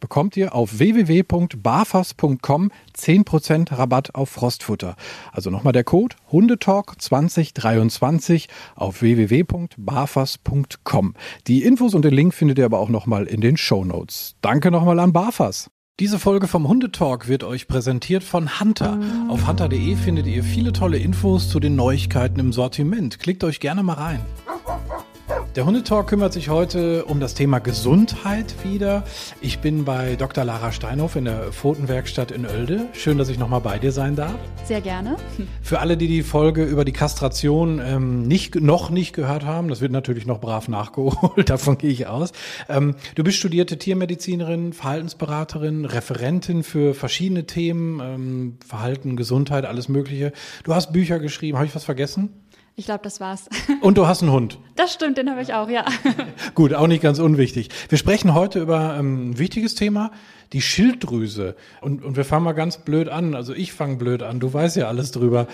bekommt 0.00 0.36
ihr 0.36 0.54
auf 0.54 0.78
www.barfas.com 0.78 2.70
10% 2.96 3.78
Rabatt 3.78 4.14
auf 4.14 4.30
Frostfutter. 4.30 4.96
Also 5.32 5.50
nochmal 5.50 5.72
der 5.72 5.84
Code 5.84 6.16
Hundetalk 6.32 7.00
2023 7.00 8.48
auf 8.74 9.02
www.barfas.com. 9.02 11.14
Die 11.46 11.62
Infos 11.62 11.94
und 11.94 12.04
den 12.04 12.14
Link 12.14 12.34
findet 12.34 12.58
ihr 12.58 12.64
aber 12.64 12.80
auch 12.80 12.88
nochmal 12.88 13.26
in 13.26 13.40
den 13.40 13.56
Show 13.56 13.84
Notes. 13.84 14.34
Danke 14.40 14.70
nochmal 14.70 14.98
an 14.98 15.12
Barfas. 15.12 15.70
Diese 16.00 16.18
Folge 16.18 16.48
vom 16.48 16.66
Hundetalk 16.66 17.28
wird 17.28 17.44
euch 17.44 17.68
präsentiert 17.68 18.24
von 18.24 18.58
Hunter. 18.58 18.98
Auf 19.28 19.46
hunter.de 19.46 19.96
findet 19.96 20.26
ihr 20.26 20.42
viele 20.42 20.72
tolle 20.72 20.96
Infos 20.96 21.50
zu 21.50 21.60
den 21.60 21.76
Neuigkeiten 21.76 22.40
im 22.40 22.54
Sortiment. 22.54 23.18
Klickt 23.18 23.44
euch 23.44 23.60
gerne 23.60 23.82
mal 23.82 23.92
rein. 23.92 24.20
Der 25.54 25.64
Hundetalk 25.64 26.08
kümmert 26.08 26.32
sich 26.32 26.48
heute 26.48 27.04
um 27.04 27.20
das 27.20 27.34
Thema 27.34 27.60
Gesundheit 27.60 28.52
wieder. 28.64 29.04
Ich 29.40 29.60
bin 29.60 29.84
bei 29.84 30.16
Dr. 30.16 30.44
Lara 30.44 30.72
Steinhoff 30.72 31.14
in 31.14 31.24
der 31.24 31.52
Pfotenwerkstatt 31.52 32.32
in 32.32 32.46
Oelde. 32.46 32.88
Schön, 32.94 33.16
dass 33.16 33.28
ich 33.28 33.38
nochmal 33.38 33.60
bei 33.60 33.78
dir 33.78 33.92
sein 33.92 34.16
darf. 34.16 34.34
Sehr 34.64 34.80
gerne. 34.80 35.16
Für 35.62 35.78
alle, 35.78 35.96
die 35.96 36.08
die 36.08 36.22
Folge 36.22 36.64
über 36.64 36.84
die 36.84 36.92
Kastration 36.92 37.80
ähm, 37.84 38.22
nicht, 38.22 38.56
noch 38.56 38.90
nicht 38.90 39.12
gehört 39.12 39.44
haben, 39.44 39.68
das 39.68 39.80
wird 39.80 39.92
natürlich 39.92 40.26
noch 40.26 40.40
brav 40.40 40.66
nachgeholt, 40.66 41.48
davon 41.48 41.78
gehe 41.78 41.90
ich 41.90 42.08
aus. 42.08 42.32
Ähm, 42.68 42.96
du 43.14 43.22
bist 43.22 43.38
studierte 43.38 43.78
Tiermedizinerin, 43.78 44.72
Verhaltensberaterin, 44.72 45.84
Referentin 45.84 46.64
für 46.64 46.94
verschiedene 46.94 47.46
Themen, 47.46 48.00
ähm, 48.00 48.58
Verhalten, 48.66 49.16
Gesundheit, 49.16 49.64
alles 49.64 49.88
Mögliche. 49.88 50.32
Du 50.64 50.74
hast 50.74 50.92
Bücher 50.92 51.20
geschrieben. 51.20 51.56
Habe 51.56 51.66
ich 51.66 51.74
was 51.74 51.84
vergessen? 51.84 52.30
Ich 52.80 52.86
glaube, 52.86 53.02
das 53.02 53.20
war's. 53.20 53.44
Und 53.82 53.98
du 53.98 54.06
hast 54.06 54.22
einen 54.22 54.32
Hund. 54.32 54.58
Das 54.74 54.94
stimmt, 54.94 55.18
den 55.18 55.28
habe 55.28 55.42
ich 55.42 55.52
auch, 55.52 55.68
ja. 55.68 55.84
Gut, 56.54 56.72
auch 56.72 56.86
nicht 56.86 57.02
ganz 57.02 57.18
unwichtig. 57.18 57.68
Wir 57.90 57.98
sprechen 57.98 58.32
heute 58.32 58.58
über 58.58 58.96
ähm, 58.98 59.32
ein 59.32 59.38
wichtiges 59.38 59.74
Thema, 59.74 60.12
die 60.54 60.62
Schilddrüse. 60.62 61.56
Und, 61.82 62.02
und 62.02 62.16
wir 62.16 62.24
fangen 62.24 62.44
mal 62.44 62.52
ganz 62.52 62.78
blöd 62.78 63.10
an. 63.10 63.34
Also 63.34 63.52
ich 63.52 63.74
fange 63.74 63.96
blöd 63.96 64.22
an, 64.22 64.40
du 64.40 64.50
weißt 64.50 64.76
ja 64.76 64.88
alles 64.88 65.10
drüber. 65.10 65.46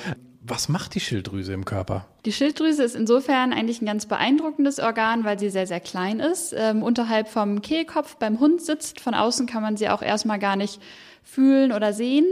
Was 0.48 0.68
macht 0.68 0.94
die 0.94 1.00
Schilddrüse 1.00 1.52
im 1.52 1.64
Körper? 1.64 2.06
Die 2.24 2.32
Schilddrüse 2.32 2.84
ist 2.84 2.94
insofern 2.94 3.52
eigentlich 3.52 3.82
ein 3.82 3.86
ganz 3.86 4.06
beeindruckendes 4.06 4.78
Organ, 4.78 5.24
weil 5.24 5.38
sie 5.38 5.50
sehr, 5.50 5.66
sehr 5.66 5.80
klein 5.80 6.20
ist. 6.20 6.54
Ähm, 6.56 6.82
unterhalb 6.82 7.28
vom 7.28 7.62
Kehlkopf 7.62 8.16
beim 8.16 8.38
Hund 8.38 8.62
sitzt. 8.62 9.00
Von 9.00 9.14
außen 9.14 9.46
kann 9.46 9.62
man 9.62 9.76
sie 9.76 9.88
auch 9.88 10.02
erstmal 10.02 10.38
gar 10.38 10.56
nicht 10.56 10.80
fühlen 11.24 11.72
oder 11.72 11.92
sehen 11.92 12.26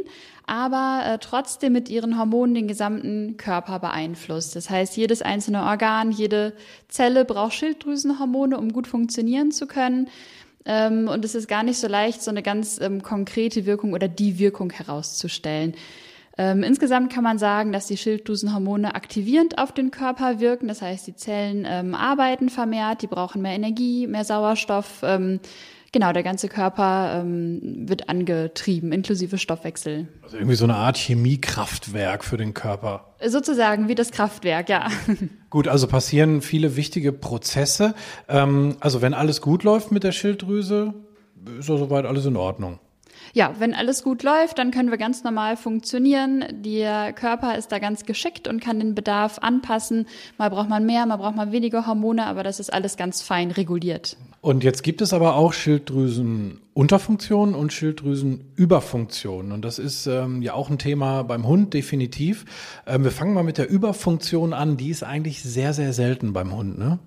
aber 0.47 1.03
äh, 1.07 1.19
trotzdem 1.19 1.73
mit 1.73 1.89
ihren 1.89 2.19
Hormonen 2.19 2.55
den 2.55 2.69
gesamten 2.69 3.37
Körper 3.37 3.79
beeinflusst. 3.79 4.57
Das 4.57 4.69
heißt, 4.69 4.97
jedes 4.97 5.23
einzelne 5.23 5.63
Organ, 5.63 6.13
jede 6.13 6.53
Zelle 6.89 7.25
braucht 7.25 7.55
Schilddrüsenhormone, 7.55 8.59
um 8.59 8.73
gut 8.73 8.87
funktionieren 8.87 9.53
zu 9.53 9.67
können. 9.67 10.09
Ähm, 10.67 11.09
und 11.09 11.25
es 11.25 11.35
ist 11.35 11.49
gar 11.49 11.63
nicht 11.63 11.79
so 11.79 11.89
leicht, 11.89 12.23
so 12.23 12.31
eine 12.31 12.43
ganz 12.43 12.79
ähm, 12.81 13.03
konkrete 13.03 13.65
Wirkung 13.65 13.93
oder 13.95 14.09
die 14.09 14.39
Wirkung 14.39 14.71
herauszustellen. 14.71 15.75
Ähm, 16.37 16.63
insgesamt 16.63 17.13
kann 17.13 17.25
man 17.25 17.39
sagen, 17.39 17.73
dass 17.73 17.87
die 17.87 17.97
Schilddrüsenhormone 17.97 18.95
aktivierend 18.95 19.59
auf 19.59 19.73
den 19.73 19.91
Körper 19.91 20.41
wirken. 20.41 20.69
Das 20.69 20.83
heißt, 20.83 21.07
die 21.07 21.15
Zellen 21.15 21.67
ähm, 21.69 21.95
arbeiten 21.95 22.49
vermehrt, 22.49 23.03
die 23.03 23.07
brauchen 23.07 23.43
mehr 23.43 23.55
Energie, 23.55 24.07
mehr 24.07 24.25
Sauerstoff. 24.25 25.03
Ähm, 25.03 25.41
Genau, 25.95 26.13
der 26.13 26.25
ganze 26.25 26.49
Körper 26.49 27.21
ähm, 27.21 27.61
wird 27.89 28.09
angetrieben, 28.09 28.91
inklusive 28.91 29.39
Stoffwechsel. 29.39 30.09
Also 30.25 30.39
irgendwie 30.39 30.57
so 30.57 30.65
eine 30.65 30.75
Art 30.75 30.97
Chemiekraftwerk 30.97 32.25
für 32.25 32.37
den 32.37 32.53
Körper. 32.53 33.15
Sozusagen 33.25 33.87
wie 33.87 33.95
das 33.95 34.11
Kraftwerk, 34.11 34.69
ja. 34.69 34.89
Gut, 35.51 35.69
also 35.69 35.87
passieren 35.87 36.43
viele 36.43 36.75
wichtige 36.75 37.13
Prozesse. 37.13 37.95
Ähm, 38.27 38.75
also 38.81 39.03
wenn 39.03 39.15
alles 39.15 39.41
gut 39.41 39.63
läuft 39.63 39.93
mit 39.93 40.03
der 40.03 40.11
Schilddrüse, 40.11 40.95
ist 41.61 41.69
ja 41.69 41.77
soweit 41.77 42.07
alles 42.07 42.27
in 42.27 42.37
Ordnung. 42.37 42.81
Ja, 43.33 43.55
wenn 43.59 43.75
alles 43.75 44.03
gut 44.03 44.23
läuft, 44.23 44.59
dann 44.59 44.71
können 44.71 44.91
wir 44.91 44.99
ganz 44.99 45.25
normal 45.25 45.57
funktionieren. 45.57 46.45
Der 46.51 47.13
Körper 47.13 47.57
ist 47.57 47.73
da 47.73 47.79
ganz 47.79 48.05
geschickt 48.05 48.49
und 48.49 48.61
kann 48.61 48.79
den 48.79 48.95
Bedarf 48.95 49.39
anpassen. 49.41 50.07
Mal 50.39 50.51
braucht 50.51 50.69
man 50.69 50.87
mehr, 50.87 51.07
mal 51.07 51.17
braucht 51.17 51.37
man 51.37 51.53
weniger 51.53 51.87
Hormone, 51.87 52.27
aber 52.27 52.43
das 52.43 52.61
ist 52.61 52.73
alles 52.73 52.97
ganz 52.97 53.23
fein 53.23 53.51
reguliert. 53.51 54.17
Und 54.41 54.63
jetzt 54.63 54.83
gibt 54.83 55.01
es 55.01 55.15
aber 55.15 55.37
auch 55.37 55.55
Schilddrüsenunterfunktionen 55.55 57.55
und 57.55 57.73
Schilddrüsenüberfunktionen. 57.73 59.53
Und 59.53 59.65
das 59.65 59.79
ist 59.79 60.07
ähm, 60.07 60.43
ja 60.43 60.53
auch 60.53 60.69
ein 60.69 60.79
Thema 60.79 61.23
beim 61.23 61.47
Hund, 61.47 61.73
definitiv. 61.73 62.45
Ähm, 62.87 63.05
wir 63.05 63.11
fangen 63.11 63.33
mal 63.33 63.43
mit 63.43 63.57
der 63.57 63.71
Überfunktion 63.71 64.53
an. 64.53 64.77
Die 64.77 64.91
ist 64.91 65.03
eigentlich 65.03 65.43
sehr, 65.43 65.73
sehr 65.73 65.95
selten 65.95 66.35
beim 66.35 66.55
Hund, 66.55 66.79
ne? 66.79 66.99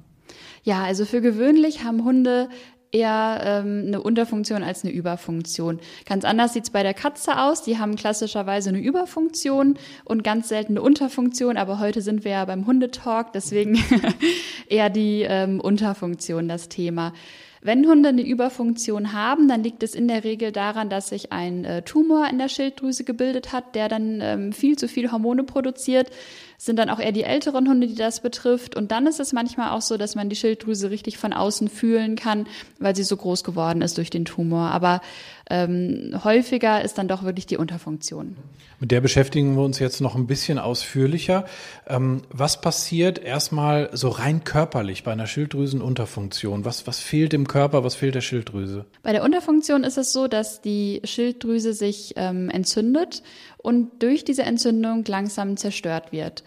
Ja, 0.64 0.84
also 0.84 1.06
für 1.06 1.22
gewöhnlich 1.22 1.86
haben 1.86 2.04
Hunde 2.04 2.50
eher 2.92 3.42
ähm, 3.44 3.84
eine 3.88 4.02
Unterfunktion 4.02 4.64
als 4.64 4.84
eine 4.84 4.94
Überfunktion. 4.94 5.80
Ganz 6.06 6.26
anders 6.26 6.54
sieht's 6.54 6.70
bei 6.70 6.84
der 6.84 6.94
Katze 6.94 7.40
aus. 7.40 7.64
Die 7.64 7.78
haben 7.78 7.96
klassischerweise 7.96 8.70
eine 8.70 8.80
Überfunktion 8.80 9.78
und 10.06 10.24
ganz 10.24 10.50
selten 10.50 10.74
eine 10.74 10.82
Unterfunktion. 10.82 11.58
Aber 11.58 11.80
heute 11.80 12.02
sind 12.02 12.24
wir 12.24 12.32
ja 12.32 12.46
beim 12.46 12.66
Hundetalk, 12.66 13.34
deswegen 13.34 13.78
eher 14.68 14.90
die 14.90 15.24
ähm, 15.28 15.60
Unterfunktion 15.60 16.48
das 16.48 16.70
Thema. 16.70 17.14
Wenn 17.62 17.88
Hunde 17.88 18.10
eine 18.10 18.22
Überfunktion 18.22 19.14
haben, 19.14 19.48
dann 19.48 19.64
liegt 19.64 19.84
es 19.84 19.96
in 19.96 20.08
der 20.08 20.24
Regel 20.24 20.52
daran, 20.52 20.90
dass 20.90 21.10
sich 21.10 21.32
ein 21.32 21.66
äh, 21.66 21.82
Tumor 21.82 22.30
in 22.30 22.38
der 22.38 22.50
Schilddrüse 22.50 23.04
gebildet 23.04 23.52
hat, 23.52 23.76
der 23.76 23.90
dann 23.90 24.20
ähm, 24.22 24.54
viel 24.54 24.78
zu 24.78 24.88
viel 24.88 25.12
Hormone 25.12 25.44
produziert. 25.44 26.10
Sind 26.58 26.78
dann 26.78 26.90
auch 26.90 27.00
eher 27.00 27.12
die 27.12 27.24
älteren 27.24 27.70
Hunde, 27.70 27.88
die 27.88 27.96
das 27.96 28.20
betrifft. 28.20 28.76
Und 28.76 28.92
dann 28.92 29.06
ist 29.06 29.20
es 29.20 29.32
manchmal 29.32 29.70
auch 29.72 29.82
so, 29.82 29.96
dass 29.98 30.16
man 30.16 30.28
die 30.28 30.36
Schilddrüse 30.36 30.90
richtig 30.90 31.18
von 31.18 31.32
außen 31.32 31.70
fühlen 31.70 32.16
kann, 32.16 32.48
weil 32.80 32.96
sie 32.96 33.04
so 33.04 33.16
groß 33.16 33.44
geworden 33.44 33.82
ist 33.82 33.98
durch 33.98 34.10
den 34.10 34.26
Tumor. 34.26 34.72
Aber 34.72 35.02
ähm, 35.50 36.20
häufiger 36.24 36.82
ist 36.82 36.98
dann 36.98 37.08
doch 37.08 37.24
wirklich 37.24 37.46
die 37.46 37.58
Unterfunktion. 37.58 38.36
Mit 38.80 38.92
der 38.92 39.02
beschäftigen 39.02 39.56
wir 39.56 39.64
uns 39.64 39.80
jetzt 39.80 40.02
noch 40.02 40.16
ein 40.16 40.28
bisschen 40.28 40.60
ausführlicher. 40.60 41.46
Ähm, 41.88 42.22
was 42.30 42.62
passiert 42.62 43.18
erstmal 43.18 43.90
so 43.94 44.10
rein 44.10 44.44
körperlich 44.44 45.04
bei 45.04 45.12
einer 45.12 45.26
Schilddrüsenunterfunktion? 45.26 46.66
Was, 46.66 46.86
was 46.86 47.00
fehlt 47.00 47.34
im 47.34 47.48
Körper, 47.48 47.84
was 47.84 47.96
fehlt 47.96 48.16
der 48.16 48.22
Schilddrüse? 48.22 48.86
Bei 49.02 49.14
der 49.14 49.24
Unterfunktion 49.24 49.84
ist 49.84 49.98
es 49.98 50.14
so, 50.14 50.28
dass 50.28 50.62
die 50.62 51.02
Schilddrüse 51.06 51.74
sich 51.74 52.14
ähm, 52.18 52.50
entzündet 52.50 53.24
und 53.68 54.02
durch 54.02 54.24
diese 54.24 54.44
Entzündung 54.44 55.04
langsam 55.06 55.58
zerstört 55.58 56.14
wird. 56.14 56.46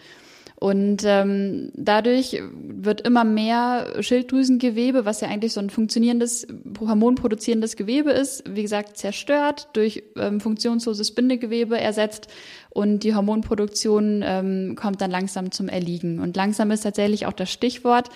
Und 0.59 1.05
ähm, 1.05 1.71
dadurch 1.75 2.41
wird 2.53 3.03
immer 3.03 3.25
mehr 3.25 3.95
Schilddrüsengewebe, 4.01 5.05
was 5.05 5.21
ja 5.21 5.29
eigentlich 5.29 5.53
so 5.53 5.61
ein 5.61 5.69
funktionierendes, 5.69 6.47
hormonproduzierendes 6.79 7.77
Gewebe 7.77 8.11
ist, 8.11 8.45
wie 8.47 8.63
gesagt, 8.63 8.97
zerstört, 8.97 9.69
durch 9.75 10.03
ähm, 10.17 10.41
funktionsloses 10.41 11.15
Bindegewebe 11.15 11.79
ersetzt 11.79 12.29
und 12.71 13.05
die 13.05 13.15
Hormonproduktion 13.15 14.23
ähm, 14.25 14.77
kommt 14.77 15.03
dann 15.03 15.11
langsam 15.11 15.51
zum 15.51 15.69
Erliegen. 15.69 16.21
Und 16.21 16.37
langsam 16.37 16.71
ist 16.71 16.83
tatsächlich 16.83 17.27
auch 17.27 17.33
das 17.35 17.51
Stichwort, 17.51 18.09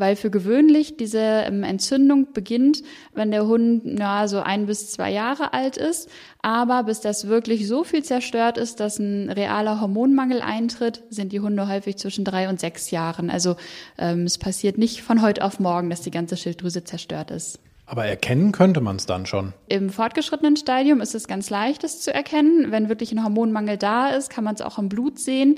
weil 0.00 0.16
für 0.16 0.30
gewöhnlich 0.30 0.96
diese 0.96 1.18
ähm, 1.18 1.62
Entzündung 1.62 2.32
beginnt, 2.32 2.82
wenn 3.14 3.30
der 3.30 3.46
Hund 3.46 3.98
ja, 3.98 4.26
so 4.26 4.40
ein 4.40 4.66
bis 4.66 4.90
zwei 4.90 5.12
Jahre 5.12 5.52
alt 5.52 5.76
ist. 5.76 6.08
Aber 6.42 6.84
bis 6.84 7.00
das 7.00 7.28
wirklich 7.28 7.68
so 7.68 7.84
viel 7.84 8.02
zerstört 8.02 8.58
ist, 8.58 8.80
dass 8.80 8.98
ein 8.98 9.30
realer 9.30 9.80
Hormonmangel 9.80 10.40
eintritt, 10.40 11.04
sind 11.10 11.32
die 11.32 11.40
Hunde 11.40 11.68
häufig 11.68 11.98
zwischen 11.98 12.24
drei 12.24 12.48
und 12.48 12.58
sechs 12.58 12.90
Jahren. 12.90 13.30
Also 13.30 13.56
ähm, 13.98 14.24
es 14.24 14.38
passiert 14.38 14.78
nicht 14.78 15.02
von 15.02 15.22
heute 15.22 15.44
auf 15.44 15.60
morgen, 15.60 15.90
dass 15.90 16.00
die 16.00 16.10
ganze 16.10 16.36
Schilddrüse 16.36 16.82
zerstört 16.82 17.30
ist. 17.30 17.60
Aber 17.90 18.04
erkennen 18.04 18.52
könnte 18.52 18.80
man 18.80 18.96
es 18.96 19.06
dann 19.06 19.26
schon. 19.26 19.52
Im 19.66 19.90
fortgeschrittenen 19.90 20.56
Stadium 20.56 21.00
ist 21.00 21.16
es 21.16 21.26
ganz 21.26 21.50
leicht, 21.50 21.82
es 21.82 22.00
zu 22.00 22.14
erkennen. 22.14 22.70
Wenn 22.70 22.88
wirklich 22.88 23.10
ein 23.10 23.24
Hormonmangel 23.24 23.78
da 23.78 24.10
ist, 24.10 24.30
kann 24.30 24.44
man 24.44 24.54
es 24.54 24.62
auch 24.62 24.78
im 24.78 24.88
Blut 24.88 25.18
sehen. 25.18 25.56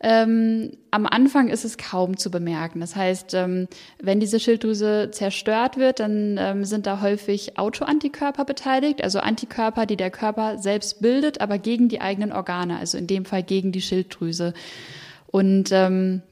Ähm, 0.00 0.76
am 0.90 1.06
Anfang 1.06 1.48
ist 1.48 1.64
es 1.64 1.76
kaum 1.76 2.16
zu 2.16 2.30
bemerken. 2.30 2.80
Das 2.80 2.94
heißt, 2.94 3.34
ähm, 3.34 3.66
wenn 4.00 4.20
diese 4.20 4.38
Schilddrüse 4.38 5.10
zerstört 5.10 5.76
wird, 5.76 6.00
dann 6.00 6.36
ähm, 6.38 6.64
sind 6.64 6.86
da 6.86 7.00
häufig 7.00 7.58
Autoantikörper 7.58 8.44
beteiligt, 8.44 9.02
also 9.02 9.18
Antikörper, 9.18 9.86
die 9.86 9.96
der 9.96 10.10
Körper 10.10 10.58
selbst 10.58 11.02
bildet, 11.02 11.40
aber 11.40 11.58
gegen 11.58 11.88
die 11.88 12.00
eigenen 12.00 12.32
Organe, 12.32 12.78
also 12.78 12.96
in 12.96 13.06
dem 13.06 13.24
Fall 13.24 13.42
gegen 13.42 13.72
die 13.72 13.82
Schilddrüse. 13.82 14.54
Und 15.26 15.70
ähm, 15.72 16.22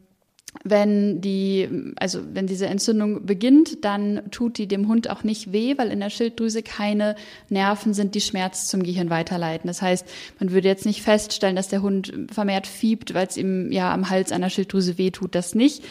wenn 0.64 1.20
die, 1.20 1.68
also 1.96 2.20
wenn 2.32 2.46
diese 2.46 2.66
Entzündung 2.66 3.26
beginnt, 3.26 3.84
dann 3.84 4.22
tut 4.30 4.58
die 4.58 4.66
dem 4.66 4.88
Hund 4.88 5.10
auch 5.10 5.22
nicht 5.24 5.52
weh, 5.52 5.76
weil 5.76 5.90
in 5.90 6.00
der 6.00 6.10
Schilddrüse 6.10 6.62
keine 6.62 7.16
Nerven 7.48 7.94
sind, 7.94 8.14
die 8.14 8.20
Schmerz 8.20 8.66
zum 8.66 8.82
Gehirn 8.82 9.10
weiterleiten. 9.10 9.68
Das 9.68 9.82
heißt, 9.82 10.06
man 10.40 10.52
würde 10.52 10.68
jetzt 10.68 10.86
nicht 10.86 11.02
feststellen, 11.02 11.56
dass 11.56 11.68
der 11.68 11.82
Hund 11.82 12.12
vermehrt 12.30 12.66
fiebt, 12.66 13.14
weil 13.14 13.26
es 13.26 13.36
ihm 13.36 13.70
ja 13.72 13.92
am 13.92 14.10
Hals 14.10 14.32
einer 14.32 14.50
Schilddrüse 14.50 14.98
weh 14.98 15.10
tut, 15.10 15.34
das 15.34 15.54
nicht. 15.54 15.84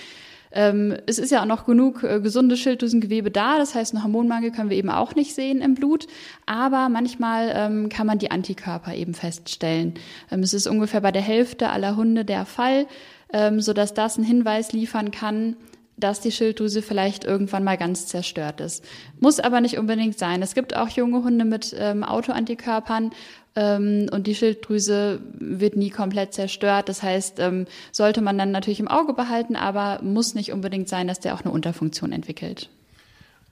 Ähm, 0.56 0.96
es 1.06 1.20
ist 1.20 1.32
ja 1.32 1.42
auch 1.42 1.48
noch 1.48 1.66
genug 1.66 2.04
äh, 2.04 2.22
gesunde 2.22 2.56
Schilddrüsengewebe 2.56 3.30
da, 3.30 3.58
das 3.58 3.76
heißt, 3.76 3.94
einen 3.94 4.04
Hormonmangel 4.04 4.52
können 4.52 4.70
wir 4.70 4.78
eben 4.78 4.90
auch 4.90 5.14
nicht 5.14 5.36
sehen 5.36 5.60
im 5.60 5.76
Blut, 5.76 6.08
aber 6.46 6.88
manchmal 6.88 7.52
ähm, 7.54 7.90
kann 7.90 8.08
man 8.08 8.20
die 8.20 8.32
Antikörper 8.32 8.96
eben 8.96 9.14
feststellen. 9.14 9.96
Ähm, 10.32 10.40
es 10.40 10.54
ist 10.54 10.68
ungefähr 10.68 11.02
bei 11.02 11.12
der 11.12 11.22
Hälfte 11.22 11.70
aller 11.70 11.98
Hunde 11.98 12.24
der 12.24 12.46
Fall 12.46 12.88
ähm, 13.34 13.62
sodass 13.62 13.94
das 13.94 14.18
einen 14.18 14.26
Hinweis 14.26 14.72
liefern 14.72 15.12
kann, 15.12 15.56
dass 15.98 16.20
die 16.20 16.32
Schilddrüse 16.32 16.82
vielleicht 16.82 17.24
irgendwann 17.24 17.64
mal 17.64 17.78
ganz 17.78 18.08
zerstört 18.08 18.60
ist. 18.60 18.84
Muss 19.20 19.40
aber 19.40 19.62
nicht 19.62 19.78
unbedingt 19.78 20.18
sein. 20.18 20.42
Es 20.42 20.54
gibt 20.54 20.76
auch 20.76 20.90
junge 20.90 21.24
Hunde 21.24 21.46
mit 21.46 21.76
ähm, 21.78 22.04
Autoantikörpern 22.04 23.12
ähm, 23.56 24.08
und 24.12 24.28
die 24.28 24.36
Schilddrüse 24.36 25.22
wird 25.34 25.78
nie 25.78 25.90
komplett 25.90 26.34
zerstört. 26.34 26.90
Das 26.90 27.02
heißt, 27.02 27.40
ähm, 27.40 27.66
sollte 27.92 28.22
man 28.22 28.38
dann 28.38 28.52
natürlich 28.52 28.80
im 28.80 28.90
Auge 28.90 29.14
behalten, 29.14 29.56
aber 29.56 30.02
muss 30.04 30.36
nicht 30.36 30.52
unbedingt 30.52 30.90
sein, 30.90 31.08
dass 31.08 31.22
der 31.22 31.34
auch 31.34 31.42
eine 31.42 31.54
Unterfunktion 31.54 32.12
entwickelt. 32.12 32.70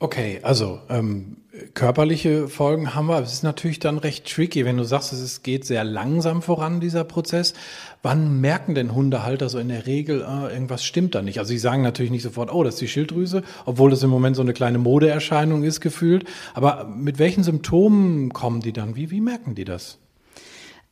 Okay, 0.04 0.42
also 0.44 0.82
ähm, 0.90 1.38
körperliche 1.76 2.50
Folgen 2.50 2.94
haben 2.94 3.08
wir. 3.08 3.22
Es 3.22 3.32
ist 3.32 3.44
natürlich 3.44 3.80
dann 3.80 3.98
recht 3.98 4.30
tricky, 4.30 4.66
wenn 4.66 4.76
du 4.76 4.84
sagst, 4.84 5.14
es 5.14 5.44
geht 5.44 5.64
sehr 5.64 5.86
langsam 5.86 6.42
voran, 6.42 6.82
dieser 6.82 7.06
Prozess. 7.06 7.54
Wann 8.02 8.42
merken 8.42 8.76
denn 8.76 8.94
Hundehalter 8.94 9.48
so 9.48 9.60
in 9.60 9.70
der 9.70 9.86
Regel, 9.86 10.20
äh, 10.20 10.54
irgendwas 10.54 10.84
stimmt 10.84 11.16
da 11.16 11.22
nicht? 11.22 11.40
Also 11.40 11.52
sie 11.52 11.58
sagen 11.58 11.84
natürlich 11.84 12.12
nicht 12.12 12.24
sofort, 12.24 12.54
oh, 12.54 12.66
das 12.66 12.74
ist 12.74 12.82
die 12.82 12.90
Schilddrüse, 12.90 13.44
obwohl 13.66 13.92
das 13.92 14.04
im 14.04 14.10
Moment 14.10 14.36
so 14.36 14.42
eine 14.42 14.52
kleine 14.52 14.78
Modeerscheinung 14.78 15.64
ist 15.64 15.80
gefühlt. 15.80 16.26
Aber 16.54 16.84
mit 16.84 17.18
welchen 17.18 17.44
Symptomen 17.44 18.34
kommen 18.34 18.60
die 18.60 18.74
dann? 18.74 18.98
Wie, 18.98 19.10
wie 19.10 19.22
merken 19.22 19.56
die 19.56 19.64
das? 19.64 20.00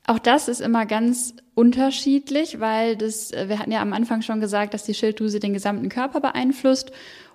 Auch 0.07 0.19
das 0.19 0.47
ist 0.47 0.61
immer 0.61 0.85
ganz 0.85 1.35
unterschiedlich, 1.53 2.61
weil 2.61 2.95
das, 2.95 3.31
wir 3.31 3.59
hatten 3.59 3.71
ja 3.71 3.81
am 3.81 3.93
Anfang 3.93 4.21
schon 4.21 4.39
gesagt, 4.39 4.73
dass 4.73 4.83
die 4.83 4.93
Schilddrüse 4.93 5.39
den 5.39 5.53
gesamten 5.53 5.89
Körper 5.89 6.21
beeinflusst. 6.21 6.91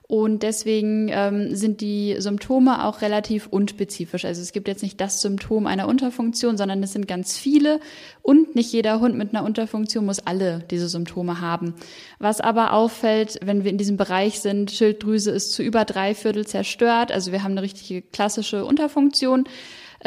Und 0.08 0.44
deswegen 0.44 1.08
ähm, 1.10 1.56
sind 1.56 1.80
die 1.80 2.14
Symptome 2.18 2.84
auch 2.84 3.02
relativ 3.02 3.48
unspezifisch. 3.48 4.24
Also 4.24 4.40
es 4.40 4.52
gibt 4.52 4.68
jetzt 4.68 4.82
nicht 4.82 5.00
das 5.00 5.20
Symptom 5.20 5.66
einer 5.66 5.88
Unterfunktion, 5.88 6.56
sondern 6.56 6.80
es 6.84 6.92
sind 6.92 7.08
ganz 7.08 7.36
viele. 7.36 7.80
Und 8.22 8.54
nicht 8.54 8.72
jeder 8.72 9.00
Hund 9.00 9.16
mit 9.16 9.34
einer 9.34 9.44
Unterfunktion 9.44 10.06
muss 10.06 10.20
alle 10.20 10.60
diese 10.70 10.88
Symptome 10.88 11.40
haben. 11.40 11.74
Was 12.20 12.40
aber 12.40 12.72
auffällt, 12.72 13.40
wenn 13.42 13.64
wir 13.64 13.70
in 13.72 13.78
diesem 13.78 13.96
Bereich 13.96 14.40
sind, 14.40 14.70
Schilddrüse 14.70 15.32
ist 15.32 15.52
zu 15.52 15.64
über 15.64 15.84
drei 15.84 16.14
Viertel 16.14 16.46
zerstört. 16.46 17.10
Also 17.10 17.32
wir 17.32 17.42
haben 17.42 17.52
eine 17.52 17.62
richtige 17.62 18.02
klassische 18.02 18.64
Unterfunktion 18.64 19.48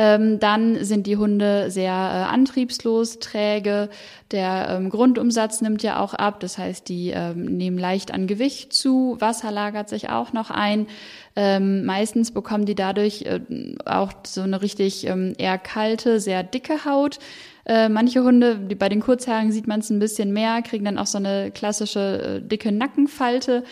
ähm, 0.01 0.39
dann 0.39 0.81
sind 0.85 1.07
die 1.07 1.17
Hunde 1.17 1.69
sehr 1.69 1.91
äh, 1.91 2.33
antriebslos, 2.33 3.19
träge. 3.19 3.89
Der 4.31 4.69
ähm, 4.69 4.89
Grundumsatz 4.89 5.59
nimmt 5.59 5.83
ja 5.83 5.99
auch 5.99 6.13
ab. 6.13 6.39
Das 6.39 6.57
heißt, 6.57 6.87
die 6.87 7.09
ähm, 7.09 7.43
nehmen 7.57 7.77
leicht 7.77 8.13
an 8.13 8.25
Gewicht 8.25 8.71
zu. 8.71 9.17
Wasser 9.19 9.51
lagert 9.51 9.89
sich 9.89 10.09
auch 10.09 10.31
noch 10.31 10.51
ein. 10.51 10.87
Ähm, 11.35 11.83
meistens 11.83 12.31
bekommen 12.31 12.63
die 12.63 12.75
dadurch 12.75 13.23
äh, 13.23 13.41
auch 13.83 14.13
so 14.25 14.39
eine 14.39 14.61
richtig 14.61 15.05
ähm, 15.05 15.33
eher 15.37 15.57
kalte, 15.57 16.21
sehr 16.21 16.43
dicke 16.43 16.85
Haut. 16.85 17.19
Äh, 17.65 17.89
manche 17.89 18.23
Hunde, 18.23 18.57
die, 18.57 18.75
bei 18.75 18.87
den 18.87 19.01
Kurzhaarigen 19.01 19.51
sieht 19.51 19.67
man 19.67 19.81
es 19.81 19.89
ein 19.89 19.99
bisschen 19.99 20.31
mehr, 20.31 20.61
kriegen 20.61 20.85
dann 20.85 20.97
auch 20.97 21.07
so 21.07 21.17
eine 21.17 21.51
klassische 21.51 22.37
äh, 22.37 22.41
dicke 22.41 22.71
Nackenfalte. 22.71 23.65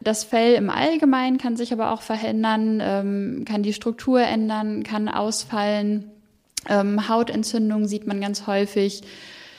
Das 0.00 0.24
Fell 0.24 0.54
im 0.54 0.70
Allgemeinen 0.70 1.38
kann 1.38 1.56
sich 1.56 1.72
aber 1.72 1.92
auch 1.92 2.02
verändern, 2.02 2.80
ähm, 2.82 3.44
kann 3.46 3.62
die 3.62 3.72
Struktur 3.72 4.20
ändern, 4.20 4.82
kann 4.84 5.08
ausfallen. 5.08 6.10
Ähm, 6.68 7.08
Hautentzündungen 7.08 7.88
sieht 7.88 8.06
man 8.06 8.20
ganz 8.20 8.46
häufig. 8.46 9.02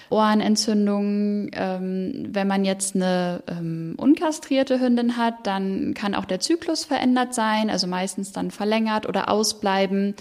Ohrenentzündungen. 0.09 1.51
Ähm, 1.53 2.30
wenn 2.30 2.47
man 2.47 2.65
jetzt 2.65 2.95
eine 2.95 3.44
ähm, 3.47 3.94
unkastrierte 3.97 4.80
Hündin 4.80 5.18
hat, 5.18 5.45
dann 5.45 5.94
kann 5.94 6.15
auch 6.15 6.25
der 6.25 6.39
Zyklus 6.39 6.85
verändert 6.85 7.33
sein, 7.33 7.69
also 7.69 7.88
meistens 7.88 8.31
dann 8.31 8.51
verlängert 8.51 9.07
oder 9.07 9.30
ausbleiben. 9.30 10.15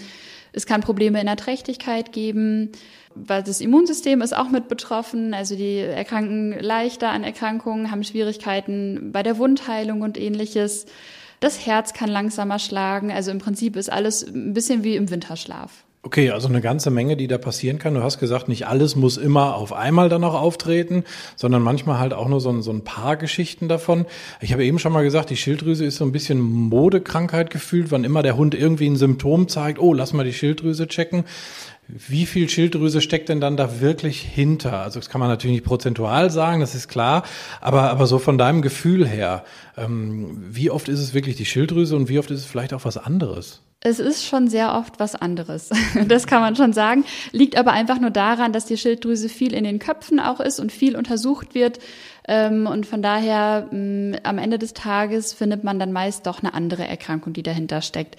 Es 0.51 0.65
kann 0.65 0.81
Probleme 0.81 1.19
in 1.19 1.27
der 1.27 1.37
Trächtigkeit 1.37 2.11
geben 2.11 2.71
weil 3.15 3.43
das 3.43 3.61
Immunsystem 3.61 4.21
ist 4.21 4.35
auch 4.35 4.49
mit 4.49 4.67
betroffen. 4.67 5.33
Also 5.33 5.55
die 5.55 5.77
erkranken 5.77 6.57
leichter 6.59 7.09
an 7.09 7.23
Erkrankungen, 7.23 7.91
haben 7.91 8.03
Schwierigkeiten 8.03 9.11
bei 9.11 9.23
der 9.23 9.37
Wundheilung 9.37 10.01
und 10.01 10.17
ähnliches. 10.17 10.85
Das 11.39 11.65
Herz 11.65 11.93
kann 11.93 12.09
langsamer 12.09 12.59
schlagen. 12.59 13.11
Also 13.11 13.31
im 13.31 13.39
Prinzip 13.39 13.75
ist 13.75 13.91
alles 13.91 14.23
ein 14.23 14.53
bisschen 14.53 14.83
wie 14.83 14.95
im 14.95 15.09
Winterschlaf. 15.09 15.85
Okay, 16.01 16.29
also 16.29 16.47
eine 16.47 16.61
ganze 16.61 16.91
Menge, 16.91 17.17
die 17.17 17.27
da 17.27 17.37
passieren 17.37 17.77
kann. 17.77 17.93
Du 17.93 18.01
hast 18.01 18.19
gesagt, 18.19 18.47
nicht 18.47 18.67
alles 18.67 18.95
muss 18.95 19.17
immer 19.17 19.55
auf 19.55 19.73
einmal 19.73 20.07
dann 20.07 20.23
auch 20.23 20.33
auftreten, 20.33 21.03
sondern 21.35 21.61
manchmal 21.61 21.99
halt 21.99 22.13
auch 22.13 22.29
nur 22.29 22.39
so 22.39 22.49
ein, 22.49 22.61
so 22.61 22.71
ein 22.71 22.85
paar 22.85 23.17
Geschichten 23.17 23.67
davon. 23.67 24.05
Ich 24.39 24.53
habe 24.53 24.63
eben 24.63 24.79
schon 24.79 24.93
mal 24.93 25.03
gesagt, 25.03 25.29
die 25.29 25.35
Schilddrüse 25.35 25.83
ist 25.83 25.97
so 25.97 26.05
ein 26.05 26.13
bisschen 26.13 26.39
Modekrankheit 26.39 27.49
gefühlt, 27.49 27.91
wann 27.91 28.05
immer 28.05 28.23
der 28.23 28.37
Hund 28.37 28.55
irgendwie 28.55 28.87
ein 28.87 28.95
Symptom 28.95 29.49
zeigt, 29.49 29.77
oh, 29.77 29.93
lass 29.93 30.13
mal 30.13 30.23
die 30.23 30.31
Schilddrüse 30.31 30.87
checken. 30.87 31.25
Wie 31.89 32.25
viel 32.25 32.47
Schilddrüse 32.47 33.01
steckt 33.01 33.27
denn 33.27 33.41
dann 33.41 33.57
da 33.57 33.81
wirklich 33.81 34.21
hinter? 34.21 34.79
Also 34.79 34.99
das 34.99 35.09
kann 35.09 35.19
man 35.19 35.27
natürlich 35.27 35.55
nicht 35.55 35.65
prozentual 35.65 36.29
sagen, 36.29 36.61
das 36.61 36.75
ist 36.75 36.87
klar, 36.87 37.23
aber, 37.59 37.89
aber 37.89 38.07
so 38.07 38.19
von 38.19 38.37
deinem 38.37 38.61
Gefühl 38.61 39.05
her, 39.05 39.43
ähm, 39.75 40.45
wie 40.49 40.69
oft 40.69 40.87
ist 40.87 41.01
es 41.01 41.13
wirklich 41.13 41.35
die 41.35 41.45
Schilddrüse 41.45 41.97
und 41.97 42.07
wie 42.07 42.19
oft 42.19 42.31
ist 42.31 42.39
es 42.39 42.45
vielleicht 42.45 42.73
auch 42.73 42.85
was 42.85 42.95
anderes? 42.95 43.63
Es 43.81 43.99
ist 43.99 44.25
schon 44.25 44.49
sehr 44.49 44.75
oft 44.75 44.99
was 44.99 45.15
anderes. 45.15 45.69
Das 46.07 46.27
kann 46.27 46.41
man 46.41 46.55
schon 46.55 46.73
sagen. 46.73 47.05
Liegt 47.31 47.57
aber 47.57 47.71
einfach 47.71 47.99
nur 47.99 48.09
daran, 48.09 48.51
dass 48.51 48.65
die 48.65 48.77
Schilddrüse 48.77 49.29
viel 49.29 49.53
in 49.53 49.63
den 49.63 49.79
Köpfen 49.79 50.19
auch 50.19 50.41
ist 50.41 50.59
und 50.59 50.71
viel 50.71 50.97
untersucht 50.97 51.55
wird. 51.55 51.79
Ähm, 52.27 52.67
und 52.67 52.85
von 52.85 53.01
daher 53.01 53.67
mm, 53.71 54.15
am 54.23 54.37
Ende 54.37 54.59
des 54.59 54.73
Tages 54.73 55.31
findet 55.33 55.63
man 55.63 55.79
dann 55.79 55.93
meist 55.93 56.27
doch 56.27 56.43
eine 56.43 56.53
andere 56.53 56.87
Erkrankung, 56.87 57.31
die 57.31 57.43
dahinter 57.43 57.81
steckt. 57.81 58.17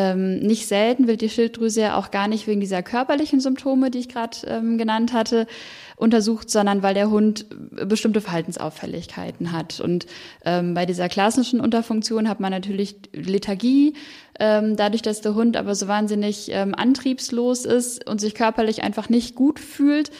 Ähm, 0.00 0.38
nicht 0.38 0.68
selten 0.68 1.08
wird 1.08 1.22
die 1.22 1.28
Schilddrüse 1.28 1.80
ja 1.80 1.96
auch 1.96 2.12
gar 2.12 2.28
nicht 2.28 2.46
wegen 2.46 2.60
dieser 2.60 2.84
körperlichen 2.84 3.40
Symptome, 3.40 3.90
die 3.90 3.98
ich 3.98 4.08
gerade 4.08 4.36
ähm, 4.46 4.78
genannt 4.78 5.12
hatte, 5.12 5.48
untersucht, 5.96 6.50
sondern 6.50 6.84
weil 6.84 6.94
der 6.94 7.10
Hund 7.10 7.46
bestimmte 7.88 8.20
Verhaltensauffälligkeiten 8.20 9.50
hat. 9.50 9.80
Und 9.80 10.06
ähm, 10.44 10.74
bei 10.74 10.86
dieser 10.86 11.08
klassischen 11.08 11.60
Unterfunktion 11.60 12.28
hat 12.28 12.38
man 12.38 12.52
natürlich 12.52 12.94
Lethargie, 13.12 13.94
ähm, 14.38 14.76
dadurch, 14.76 15.02
dass 15.02 15.20
der 15.20 15.34
Hund 15.34 15.56
aber 15.56 15.74
so 15.74 15.88
wahnsinnig 15.88 16.48
ähm, 16.52 16.76
antriebslos 16.76 17.64
ist 17.64 18.08
und 18.08 18.20
sich 18.20 18.36
körperlich 18.36 18.84
einfach 18.84 19.08
nicht 19.08 19.34
gut 19.34 19.58
fühlt, 19.58 20.12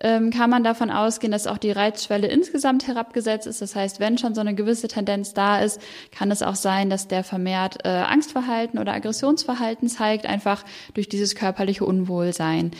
ähm, 0.00 0.30
kann 0.30 0.50
man 0.50 0.62
davon 0.62 0.90
ausgehen, 0.90 1.32
dass 1.32 1.46
auch 1.46 1.58
die 1.58 1.70
Reizschwelle 1.70 2.26
insgesamt 2.26 2.86
herabgesetzt 2.86 3.46
ist. 3.46 3.62
Das 3.62 3.74
heißt, 3.74 4.00
wenn 4.00 4.18
schon 4.18 4.34
so 4.34 4.40
eine 4.40 4.54
gewisse 4.54 4.88
Tendenz 4.88 5.34
da 5.34 5.60
ist, 5.60 5.80
kann 6.10 6.30
es 6.30 6.42
auch 6.42 6.54
sein, 6.54 6.90
dass 6.90 7.08
der 7.08 7.24
vermehrt 7.24 7.84
äh, 7.84 7.88
Angstverhalten 7.88 8.78
oder 8.78 8.92
Aggressionsverhalten 8.92 9.88
zeigt, 9.88 10.26
einfach 10.26 10.64
durch 10.94 11.08
dieses 11.08 11.34
körperliche 11.34 11.84
Unwohlsein. 11.84 12.72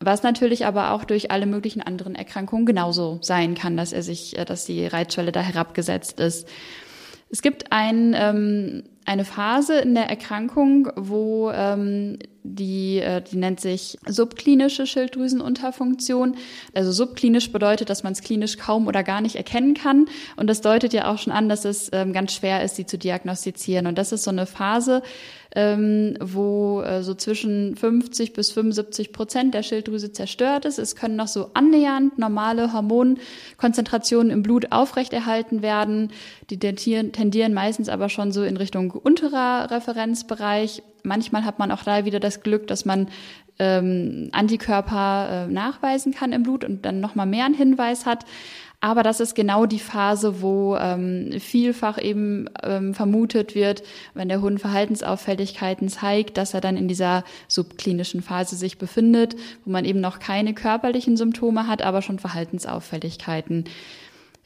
Was 0.00 0.22
natürlich 0.22 0.66
aber 0.66 0.92
auch 0.92 1.04
durch 1.04 1.30
alle 1.30 1.46
möglichen 1.46 1.80
anderen 1.80 2.14
Erkrankungen 2.14 2.66
genauso 2.66 3.18
sein 3.22 3.54
kann, 3.54 3.76
dass 3.76 3.92
er 3.92 4.02
sich, 4.02 4.38
äh, 4.38 4.44
dass 4.44 4.64
die 4.64 4.86
Reizschwelle 4.86 5.32
da 5.32 5.40
herabgesetzt 5.40 6.20
ist. 6.20 6.48
Es 7.30 7.40
gibt 7.40 7.72
ein, 7.72 8.14
ähm, 8.16 8.82
eine 9.04 9.24
Phase 9.24 9.78
in 9.78 9.94
der 9.94 10.08
Erkrankung, 10.08 10.90
wo 10.96 11.50
ähm, 11.50 12.18
die, 12.44 12.98
äh, 12.98 13.22
die 13.22 13.36
nennt 13.36 13.60
sich 13.60 13.98
subklinische 14.06 14.86
Schilddrüsenunterfunktion. 14.86 16.36
Also 16.74 16.92
subklinisch 16.92 17.52
bedeutet, 17.52 17.88
dass 17.90 18.02
man 18.02 18.12
es 18.12 18.20
klinisch 18.20 18.58
kaum 18.58 18.86
oder 18.86 19.02
gar 19.02 19.20
nicht 19.20 19.36
erkennen 19.36 19.74
kann. 19.74 20.06
Und 20.36 20.48
das 20.48 20.60
deutet 20.60 20.92
ja 20.92 21.10
auch 21.10 21.18
schon 21.18 21.32
an, 21.32 21.48
dass 21.48 21.64
es 21.64 21.90
ähm, 21.92 22.12
ganz 22.12 22.34
schwer 22.34 22.64
ist, 22.64 22.76
sie 22.76 22.86
zu 22.86 22.98
diagnostizieren. 22.98 23.86
Und 23.86 23.96
das 23.96 24.12
ist 24.12 24.24
so 24.24 24.30
eine 24.30 24.46
Phase, 24.46 25.02
ähm, 25.54 26.16
wo 26.20 26.80
äh, 26.82 27.02
so 27.02 27.14
zwischen 27.14 27.76
50 27.76 28.32
bis 28.32 28.50
75 28.52 29.12
Prozent 29.12 29.54
der 29.54 29.62
Schilddrüse 29.62 30.12
zerstört 30.12 30.64
ist. 30.64 30.78
Es 30.78 30.96
können 30.96 31.16
noch 31.16 31.28
so 31.28 31.50
annähernd 31.54 32.18
normale 32.18 32.72
Hormonkonzentrationen 32.72 34.32
im 34.32 34.42
Blut 34.42 34.72
aufrechterhalten 34.72 35.62
werden. 35.62 36.10
Die 36.50 36.58
tendieren 36.58 37.54
meistens 37.54 37.88
aber 37.88 38.08
schon 38.08 38.32
so 38.32 38.42
in 38.42 38.56
Richtung 38.56 38.91
unterer 38.94 39.70
Referenzbereich. 39.70 40.82
Manchmal 41.02 41.44
hat 41.44 41.58
man 41.58 41.70
auch 41.70 41.82
da 41.82 42.04
wieder 42.04 42.20
das 42.20 42.42
Glück, 42.42 42.66
dass 42.66 42.84
man 42.84 43.08
ähm, 43.58 44.28
Antikörper 44.32 45.46
äh, 45.48 45.52
nachweisen 45.52 46.12
kann 46.14 46.32
im 46.32 46.42
Blut 46.42 46.64
und 46.64 46.84
dann 46.84 47.00
nochmal 47.00 47.26
mehr 47.26 47.44
einen 47.44 47.54
Hinweis 47.54 48.06
hat. 48.06 48.24
Aber 48.84 49.04
das 49.04 49.20
ist 49.20 49.36
genau 49.36 49.64
die 49.64 49.78
Phase, 49.78 50.42
wo 50.42 50.76
ähm, 50.76 51.30
vielfach 51.38 52.02
eben 52.02 52.46
ähm, 52.64 52.94
vermutet 52.94 53.54
wird, 53.54 53.84
wenn 54.14 54.28
der 54.28 54.40
Hund 54.40 54.60
Verhaltensauffälligkeiten 54.60 55.88
zeigt, 55.88 56.36
dass 56.36 56.52
er 56.52 56.60
dann 56.60 56.76
in 56.76 56.88
dieser 56.88 57.22
subklinischen 57.46 58.22
Phase 58.22 58.56
sich 58.56 58.78
befindet, 58.78 59.36
wo 59.64 59.70
man 59.70 59.84
eben 59.84 60.00
noch 60.00 60.18
keine 60.18 60.52
körperlichen 60.52 61.16
Symptome 61.16 61.68
hat, 61.68 61.82
aber 61.82 62.02
schon 62.02 62.18
Verhaltensauffälligkeiten. 62.18 63.66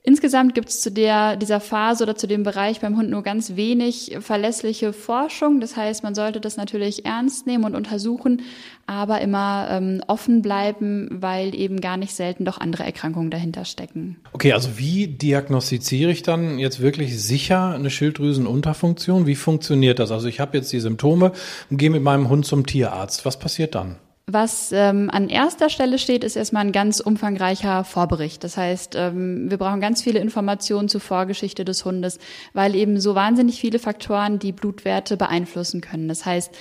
Insgesamt 0.09 0.55
gibt 0.55 0.69
es 0.69 0.81
zu 0.81 0.93
der, 0.93 1.35
dieser 1.35 1.59
Phase 1.59 2.05
oder 2.05 2.15
zu 2.15 2.29
dem 2.29 2.45
Bereich 2.45 2.79
beim 2.79 2.97
Hund 2.97 3.11
nur 3.11 3.25
ganz 3.25 3.57
wenig 3.57 4.17
verlässliche 4.21 4.93
Forschung. 4.93 5.61
Das 5.61 5.77
heißt, 5.77 6.05
man 6.05 6.15
sollte 6.15 6.41
das 6.41 6.57
natürlich 6.57 7.05
ernst 7.05 7.49
nehmen 7.49 7.65
und 7.65 7.75
untersuchen, 7.75 8.43
aber 8.87 9.21
immer 9.21 9.67
ähm, 9.69 10.01
offen 10.07 10.43
bleiben, 10.43 11.09
weil 11.11 11.57
eben 11.57 11.81
gar 11.81 11.97
nicht 11.97 12.15
selten 12.15 12.45
doch 12.45 12.59
andere 12.59 12.85
Erkrankungen 12.85 13.33
dahinter 13.33 13.65
stecken. 13.65 14.21
Okay, 14.33 14.53
also 14.53 14.79
wie 14.79 15.09
diagnostiziere 15.09 16.13
ich 16.13 16.23
dann 16.23 16.61
jetzt 16.61 16.79
wirklich 16.79 17.21
sicher 17.21 17.75
eine 17.75 17.91
Schilddrüsenunterfunktion? 17.91 19.27
Wie 19.27 19.35
funktioniert 19.35 19.99
das? 19.99 20.13
Also 20.13 20.29
ich 20.29 20.39
habe 20.39 20.57
jetzt 20.57 20.73
die 20.73 20.79
Symptome 20.79 21.33
und 21.69 21.79
gehe 21.79 21.91
mit 21.91 22.05
meinem 22.05 22.29
Hund 22.29 22.47
zum 22.47 22.65
Tierarzt. 22.65 23.25
Was 23.25 23.41
passiert 23.41 23.75
dann? 23.75 23.97
Was 24.29 24.73
ähm, 24.73 25.09
an 25.09 25.29
erster 25.29 25.71
Stelle 25.71 26.01
steht, 26.01 26.25
ist 26.25 26.35
erstmal 26.35 26.65
ein 26.65 26.73
ganz 26.73 26.99
umfangreicher 26.99 27.85
Vorbericht. 27.85 28.43
Das 28.43 28.57
heißt, 28.57 28.97
ähm, 28.97 29.49
wir 29.49 29.57
brauchen 29.57 29.81
ganz 29.81 30.03
viele 30.03 30.19
Informationen 30.19 30.89
zur 30.89 31.01
Vorgeschichte 31.01 31.65
des 31.65 31.85
Hundes, 31.85 32.19
weil 32.53 32.75
eben 32.75 32.99
so 32.99 33.15
wahnsinnig 33.15 33.61
viele 33.61 33.79
Faktoren 33.79 34.41
die 34.41 34.51
Blutwerte 34.51 35.17
beeinflussen 35.17 35.81
können. 35.81 36.09
Das 36.09 36.27
heißt, 36.27 36.53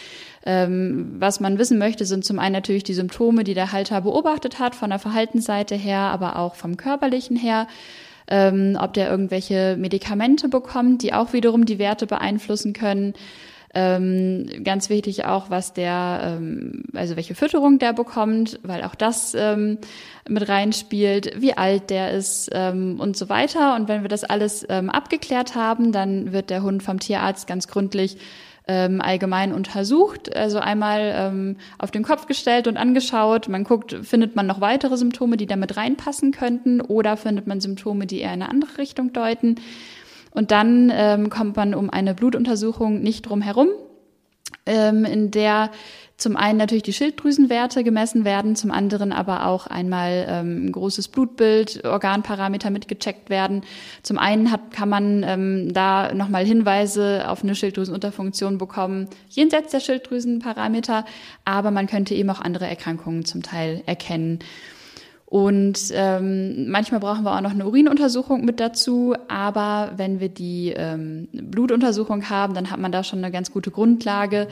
ähm, 0.45 1.15
was 1.17 1.39
man 1.39 1.57
wissen 1.57 1.79
möchte, 1.79 2.05
sind 2.05 2.24
zum 2.24 2.38
einen 2.38 2.53
natürlich 2.53 2.84
die 2.84 2.93
Symptome, 2.93 3.43
die 3.43 3.55
der 3.55 3.72
Halter 3.72 4.01
beobachtet 4.01 4.60
hat, 4.60 4.75
von 4.75 4.91
der 4.91 5.00
Verhaltensseite 5.00 5.74
her, 5.74 6.01
aber 6.01 6.38
auch 6.38 6.53
vom 6.53 6.77
körperlichen 6.77 7.36
her. 7.36 7.67
Ähm, 8.27 8.77
ob 8.79 8.93
der 8.93 9.10
irgendwelche 9.10 9.75
Medikamente 9.75 10.50
bekommt, 10.50 11.01
die 11.01 11.13
auch 11.13 11.34
wiederum 11.34 11.65
die 11.65 11.79
Werte 11.79 12.05
beeinflussen 12.05 12.74
können. 12.74 13.15
Ähm, 13.77 14.63
ganz 14.63 14.89
wichtig 14.89 15.25
auch, 15.25 15.50
was 15.50 15.74
der, 15.74 16.22
ähm, 16.24 16.84
also 16.94 17.17
welche 17.17 17.36
Fütterung 17.36 17.77
der 17.77 17.91
bekommt, 17.91 18.58
weil 18.63 18.82
auch 18.86 18.96
das 18.96 19.36
ähm, 19.38 19.79
mit 20.29 20.48
reinspielt, 20.48 21.41
wie 21.41 21.58
alt 21.58 21.89
der 21.89 22.12
ist 22.12 22.50
ähm, 22.53 23.01
und 23.01 23.17
so 23.17 23.27
weiter. 23.27 23.75
Und 23.75 23.89
wenn 23.89 24.01
wir 24.01 24.08
das 24.08 24.24
alles 24.24 24.65
ähm, 24.70 24.89
abgeklärt 24.89 25.55
haben, 25.55 25.91
dann 25.91 26.32
wird 26.32 26.51
der 26.51 26.63
Hund 26.63 26.84
vom 26.84 27.01
Tierarzt 27.01 27.48
ganz 27.48 27.67
gründlich 27.67 28.17
ähm, 28.67 29.01
allgemein 29.01 29.53
untersucht, 29.53 30.36
also 30.36 30.60
einmal 30.60 31.13
ähm, 31.15 31.58
auf 31.77 31.91
den 31.91 32.03
Kopf 32.03 32.27
gestellt 32.27 32.67
und 32.67 32.77
angeschaut. 32.77 33.50
Man 33.50 33.63
guckt, 33.63 33.96
findet 34.03 34.36
man 34.36 34.48
noch 34.48 34.62
weitere 34.62 34.98
Symptome, 34.98 35.38
die 35.38 35.46
damit 35.46 35.77
reinpassen 35.77 36.32
könnten, 36.32 36.82
oder 36.82 37.17
findet 37.17 37.46
man 37.46 37.62
Symptome, 37.62 38.08
die 38.08 38.22
eher 38.22 38.34
in 38.34 38.41
eine 38.41 38.50
andere 38.50 38.77
Richtung 38.77 39.13
deuten. 39.13 39.55
Und 40.36 40.51
dann 40.51 40.92
ähm, 40.94 41.30
kommt 41.30 41.56
man 41.56 41.74
um 41.74 41.89
eine 41.89 42.13
Blutuntersuchung 42.13 43.01
nicht 43.01 43.24
drum 43.24 43.42
herum, 43.42 43.70
ähm, 44.65 45.06
in 45.06 45.32
der 45.32 45.72
zum 46.18 46.38
einen 46.38 46.58
natürlich 46.58 46.84
die 46.84 46.94
Schilddrüsenwerte 46.94 47.84
gemessen 47.84 48.24
werden, 48.24 48.56
zum 48.56 48.72
anderen 48.72 49.12
aber 49.12 49.48
auch 49.48 49.68
einmal 49.68 50.25
ähm, 50.30 50.68
ein 50.68 50.72
großes 50.72 51.10
Blutbild, 51.10 51.84
Organparameter 51.84 52.70
mitgecheckt 52.70 53.30
werden. 53.30 53.63
Zum 54.01 54.18
einen 54.18 54.50
hat, 54.50 54.72
kann 54.72 54.88
man 54.88 55.24
ähm, 55.24 55.74
da 55.74 56.13
nochmal 56.13 56.46
Hinweise 56.46 57.25
auf 57.27 57.44
eine 57.44 57.54
Schilddrüsenunterfunktion 57.54 58.58
bekommen, 58.58 59.10
jenseits 59.30 59.72
der 59.72 59.82
Schilddrüsenparameter, 59.82 61.04
aber 61.44 61.72
man 61.72 61.88
könnte 61.88 62.15
eben 62.15 62.30
auch 62.30 62.39
andere 62.39 62.65
Erkrankungen 62.68 63.25
zum 63.25 63.44
Teil 63.44 63.84
erkennen. 63.86 64.39
Und 65.36 65.92
ähm, 65.92 66.70
manchmal 66.70 67.01
brauchen 67.01 67.25
wir 67.25 67.36
auch 67.36 67.42
noch 67.42 67.51
eine 67.51 67.68
Urinuntersuchung 67.68 68.46
mit 68.46 68.62
dazu. 68.62 69.15
Aber 69.27 69.92
wenn 69.98 70.22
wir 70.22 70.30
die 70.30 70.74
ähm, 70.74 71.27
Blutuntersuchung 71.34 72.30
haben, 72.30 72.54
dann 72.54 72.72
hat 72.72 72.80
man 72.80 72.94
da 72.94 73.04
schon 73.04 73.20
eine 73.20 73.34
ganz 73.34 73.51
gute 73.51 73.70
Grundlage. 73.70 74.48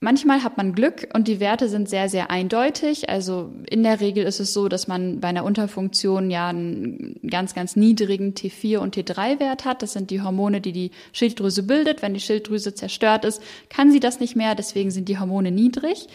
Manchmal 0.00 0.44
hat 0.44 0.58
man 0.58 0.74
Glück 0.74 1.08
und 1.14 1.26
die 1.26 1.40
Werte 1.40 1.70
sind 1.70 1.88
sehr, 1.88 2.10
sehr 2.10 2.30
eindeutig. 2.30 3.08
Also 3.08 3.50
in 3.70 3.82
der 3.82 4.00
Regel 4.00 4.26
ist 4.26 4.40
es 4.40 4.52
so, 4.52 4.68
dass 4.68 4.88
man 4.88 5.20
bei 5.20 5.28
einer 5.28 5.42
Unterfunktion 5.42 6.30
ja 6.30 6.48
einen 6.48 7.18
ganz, 7.26 7.54
ganz 7.54 7.74
niedrigen 7.74 8.34
T4 8.34 8.80
und 8.80 8.98
T3-Wert 8.98 9.64
hat. 9.64 9.80
Das 9.80 9.94
sind 9.94 10.10
die 10.10 10.20
Hormone, 10.20 10.60
die 10.60 10.72
die 10.72 10.90
Schilddrüse 11.14 11.62
bildet. 11.62 12.02
Wenn 12.02 12.12
die 12.12 12.20
Schilddrüse 12.20 12.74
zerstört 12.74 13.24
ist, 13.24 13.42
kann 13.70 13.90
sie 13.90 14.00
das 14.00 14.20
nicht 14.20 14.36
mehr. 14.36 14.54
Deswegen 14.54 14.90
sind 14.90 15.08
die 15.08 15.18
Hormone 15.18 15.50
niedrig. 15.50 16.08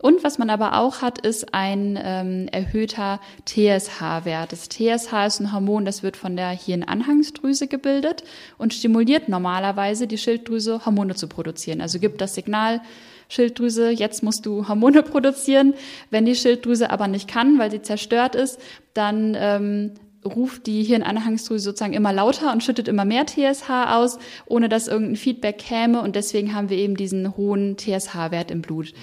Und 0.00 0.24
was 0.24 0.38
man 0.38 0.48
aber 0.48 0.78
auch 0.78 1.02
hat, 1.02 1.18
ist 1.18 1.52
ein 1.52 1.98
ähm, 2.02 2.48
erhöhter 2.50 3.20
TSH-Wert. 3.44 4.50
Das 4.50 4.70
TSH 4.70 5.12
ist 5.26 5.40
ein 5.40 5.52
Hormon, 5.52 5.84
das 5.84 6.02
wird 6.02 6.16
von 6.16 6.36
der 6.36 6.48
Hirnanhangsdrüse 6.48 7.66
gebildet 7.66 8.24
und 8.56 8.72
stimuliert 8.72 9.28
normalerweise 9.28 10.06
die 10.06 10.16
Schilddrüse, 10.16 10.86
Hormone 10.86 11.16
zu 11.16 11.28
produzieren. 11.28 11.82
Also 11.82 11.98
gibt 11.98 12.22
das 12.22 12.34
Signal, 12.34 12.80
Schilddrüse, 13.28 13.90
jetzt 13.90 14.22
musst 14.22 14.46
du 14.46 14.68
Hormone 14.68 15.02
produzieren. 15.04 15.74
Wenn 16.08 16.24
die 16.24 16.34
Schilddrüse 16.34 16.90
aber 16.90 17.06
nicht 17.06 17.28
kann, 17.28 17.58
weil 17.58 17.70
sie 17.70 17.82
zerstört 17.82 18.34
ist, 18.34 18.58
dann 18.94 19.36
ähm, 19.38 19.92
ruft 20.24 20.66
die 20.66 20.82
Hirnanhangsdrüse 20.82 21.64
sozusagen 21.64 21.92
immer 21.92 22.12
lauter 22.14 22.52
und 22.52 22.64
schüttet 22.64 22.88
immer 22.88 23.04
mehr 23.04 23.26
TSH 23.26 23.68
aus, 23.68 24.18
ohne 24.46 24.70
dass 24.70 24.88
irgendein 24.88 25.16
Feedback 25.16 25.58
käme. 25.58 26.00
Und 26.00 26.16
deswegen 26.16 26.54
haben 26.54 26.70
wir 26.70 26.78
eben 26.78 26.96
diesen 26.96 27.36
hohen 27.36 27.76
TSH-Wert 27.76 28.50
im 28.50 28.62
Blut. 28.62 28.94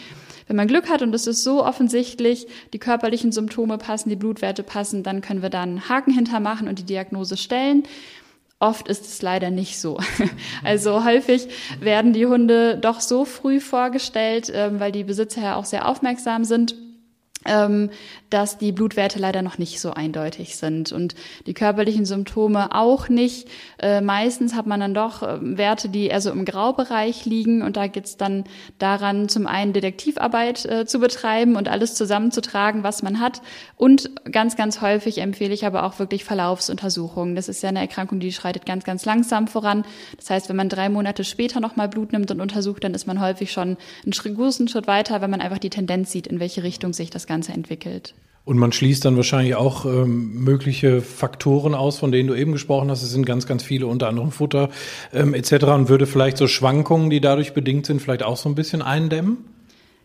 Wenn 0.48 0.56
man 0.56 0.68
Glück 0.68 0.89
hat 0.89 1.01
und 1.01 1.13
es 1.13 1.27
ist 1.27 1.44
so 1.44 1.63
offensichtlich, 1.66 2.48
die 2.74 2.80
körperlichen 2.80 3.32
Symptome 3.32 3.77
passen, 3.77 4.10
die 4.10 4.16
Blutwerte 4.16 4.63
passen, 4.63 5.04
dann 5.04 5.22
können 5.22 5.42
wir 5.42 5.50
da 5.50 5.63
einen 5.63 5.89
Haken 5.89 6.13
hintermachen 6.13 6.68
und 6.68 6.80
die 6.80 6.86
Diagnose 6.86 7.38
stellen. 7.38 7.84
Oft 8.60 8.88
ist 8.88 9.06
es 9.06 9.22
leider 9.22 9.51
nicht 9.51 9.80
so. 9.80 10.00
Also 10.63 11.04
häufig 11.04 11.48
werden 11.80 12.13
die 12.13 12.25
Hunde 12.25 12.77
doch 12.77 13.01
so 13.01 13.25
früh 13.25 13.60
vorgestellt, 13.60 14.51
ähm, 14.54 14.80
weil 14.80 14.92
die 14.92 15.04
Besitzer 15.04 15.42
ja 15.42 15.56
auch 15.56 15.66
sehr 15.66 15.88
aufmerksam 15.88 16.44
sind 16.44 16.75
ähm, 17.48 17.89
dass 18.29 18.57
die 18.57 18.72
Blutwerte 18.72 19.19
leider 19.19 19.41
noch 19.41 19.57
nicht 19.57 19.79
so 19.79 19.91
eindeutig 19.91 20.57
sind 20.57 20.91
und 20.91 21.15
die 21.46 21.53
körperlichen 21.53 22.05
Symptome 22.05 22.75
auch 22.75 23.10
nicht. 23.10 23.48
Äh, 23.79 24.01
meistens 24.01 24.53
hat 24.53 24.67
man 24.67 24.79
dann 24.79 24.93
doch 24.93 25.24
äh, 25.24 25.38
Werte, 25.41 25.89
die 25.89 26.07
eher 26.07 26.22
so 26.22 26.31
im 26.31 26.46
Graubereich 26.46 27.25
liegen 27.25 27.62
und 27.62 27.77
da 27.77 27.88
geht's 27.88 28.17
dann 28.17 28.43
daran, 28.77 29.29
zum 29.29 29.48
einen 29.48 29.74
Detektivarbeit 29.74 30.65
äh, 30.65 30.86
zu 30.86 31.00
betreiben 31.00 31.55
und 31.55 31.69
alles 31.69 31.96
zusammenzutragen, 31.96 32.84
was 32.84 33.01
man 33.01 33.19
hat 33.19 33.41
und 33.77 34.12
ganz, 34.31 34.55
ganz 34.55 34.81
häufig 34.81 35.19
empfehle 35.19 35.53
ich 35.53 35.65
aber 35.65 35.84
auch 35.84 35.98
wirklich 36.00 36.24
Verlaufsuntersuchungen. 36.24 37.36
Das 37.36 37.50
ist 37.50 37.63
ja 37.63 37.69
eine 37.69 37.79
Erkrankung, 37.79 38.19
die 38.19 38.34
schreitet 38.34 38.65
ganz, 38.65 38.84
ganz 38.84 39.05
langsam 39.05 39.48
voran. 39.48 39.86
Das 40.17 40.29
heißt, 40.29 40.50
wenn 40.50 40.55
man 40.55 40.69
drei 40.69 40.89
Monate 40.89 41.24
später 41.24 41.60
nochmal 41.60 41.88
Blut 41.88 42.12
nimmt 42.12 42.29
und 42.29 42.41
untersucht, 42.41 42.84
dann 42.84 42.93
ist 42.93 43.07
man 43.07 43.22
häufig 43.22 43.51
schon 43.51 43.77
einen 44.03 44.36
großen 44.36 44.67
Schritt 44.67 44.88
weiter, 44.88 45.22
wenn 45.22 45.31
man 45.31 45.41
einfach 45.41 45.60
die 45.60 45.69
Tendenz 45.69 46.12
sieht, 46.12 46.27
in 46.27 46.39
welche 46.39 46.63
Richtung 46.63 46.93
sich 46.93 47.10
das 47.10 47.25
Ganze 47.25 47.38
Ganze 47.38 47.53
entwickelt. 47.53 48.15
Und 48.48 48.58
man 48.58 48.72
schließt 48.72 49.04
dann 49.04 49.18
wahrscheinlich 49.18 49.56
auch 49.56 49.84
ähm, 49.84 50.46
mögliche 50.46 51.01
Faktoren 51.01 51.75
aus, 51.75 52.00
von 52.00 52.13
denen 52.13 52.30
du 52.30 52.34
eben 52.34 52.54
gesprochen 52.54 52.89
hast. 52.89 53.04
Es 53.04 53.12
sind 53.12 53.25
ganz, 53.25 53.46
ganz 53.46 53.62
viele, 53.62 53.88
unter 53.88 54.08
anderem 54.08 54.32
Futter 54.32 54.70
ähm, 55.13 55.34
etc. 55.34 55.66
Und 55.66 55.89
würde 55.89 56.08
vielleicht 56.08 56.38
so 56.38 56.48
Schwankungen, 56.48 57.10
die 57.10 57.20
dadurch 57.20 57.54
bedingt 57.54 57.86
sind, 57.86 58.01
vielleicht 58.01 58.24
auch 58.24 58.38
so 58.38 58.48
ein 58.48 58.56
bisschen 58.56 58.82
eindämmen? 58.82 59.39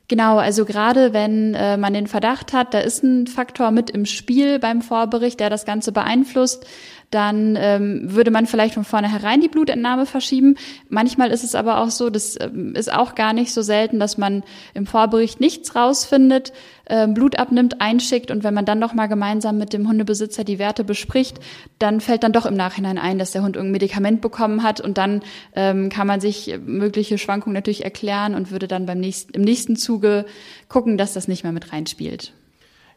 Genau, 0.09 0.39
also 0.39 0.65
gerade 0.65 1.13
wenn 1.13 1.55
äh, 1.55 1.77
man 1.77 1.95
den 1.95 2.09
Verdacht 2.09 2.53
hat, 2.53 2.75
da 2.75 2.81
ist 2.81 3.05
ein 3.05 3.29
Faktor 3.29 3.71
mit 3.71 3.91
im 3.91 4.07
Spiel 4.07 4.59
beim 4.59 4.83
Vorbericht, 4.83 5.39
der 5.39 5.49
das 5.49 5.65
Ganze 5.65 5.93
beeinflusst, 5.93 6.67
dann 7.13 7.57
ähm, 7.61 8.01
würde 8.05 8.31
man 8.31 8.47
vielleicht 8.47 8.75
von 8.75 8.85
vornherein 8.85 9.41
die 9.41 9.49
Blutentnahme 9.49 10.07
verschieben. 10.07 10.57
Manchmal 10.89 11.31
ist 11.31 11.45
es 11.45 11.55
aber 11.55 11.79
auch 11.79 11.91
so, 11.91 12.11
das 12.11 12.39
ähm, 12.41 12.75
ist 12.75 12.93
auch 12.93 13.15
gar 13.15 13.35
nicht 13.35 13.53
so 13.53 13.63
selten, 13.63 14.01
dass 14.01 14.19
man 14.19 14.43
im 14.75 14.87
Vorbericht 14.87 15.39
nichts 15.39 15.77
rausfindet, 15.77 16.53
äh, 16.87 17.07
Blut 17.07 17.39
abnimmt, 17.39 17.81
einschickt 17.83 18.31
und 18.31 18.45
wenn 18.45 18.55
man 18.55 18.65
dann 18.65 18.79
noch 18.79 18.95
mal 18.95 19.07
gemeinsam 19.07 19.59
mit 19.59 19.75
dem 19.75 19.87
Hundebesitzer 19.87 20.43
die 20.43 20.59
Werte 20.59 20.85
bespricht, 20.85 21.39
dann 21.79 22.01
fällt 22.01 22.25
dann 22.25 22.33
doch 22.33 22.47
im 22.47 22.55
Nachhinein 22.55 22.97
ein, 22.97 23.19
dass 23.19 23.33
der 23.33 23.43
Hund 23.43 23.57
irgendein 23.57 23.73
Medikament 23.73 24.23
bekommen 24.23 24.63
hat 24.63 24.81
und 24.81 24.97
dann 24.97 25.21
ähm, 25.55 25.91
kann 25.91 26.07
man 26.07 26.21
sich 26.21 26.59
mögliche 26.65 27.19
Schwankungen 27.19 27.55
natürlich 27.55 27.85
erklären 27.85 28.35
und 28.35 28.51
würde 28.51 28.69
dann 28.69 28.87
beim 28.87 29.01
nächsten, 29.01 29.35
im 29.35 29.43
nächsten 29.43 29.77
Zuge 29.77 30.25
gucken, 30.69 30.97
dass 30.97 31.13
das 31.13 31.29
nicht 31.29 31.43
mehr 31.43 31.53
mit 31.53 31.73
reinspielt. 31.75 32.33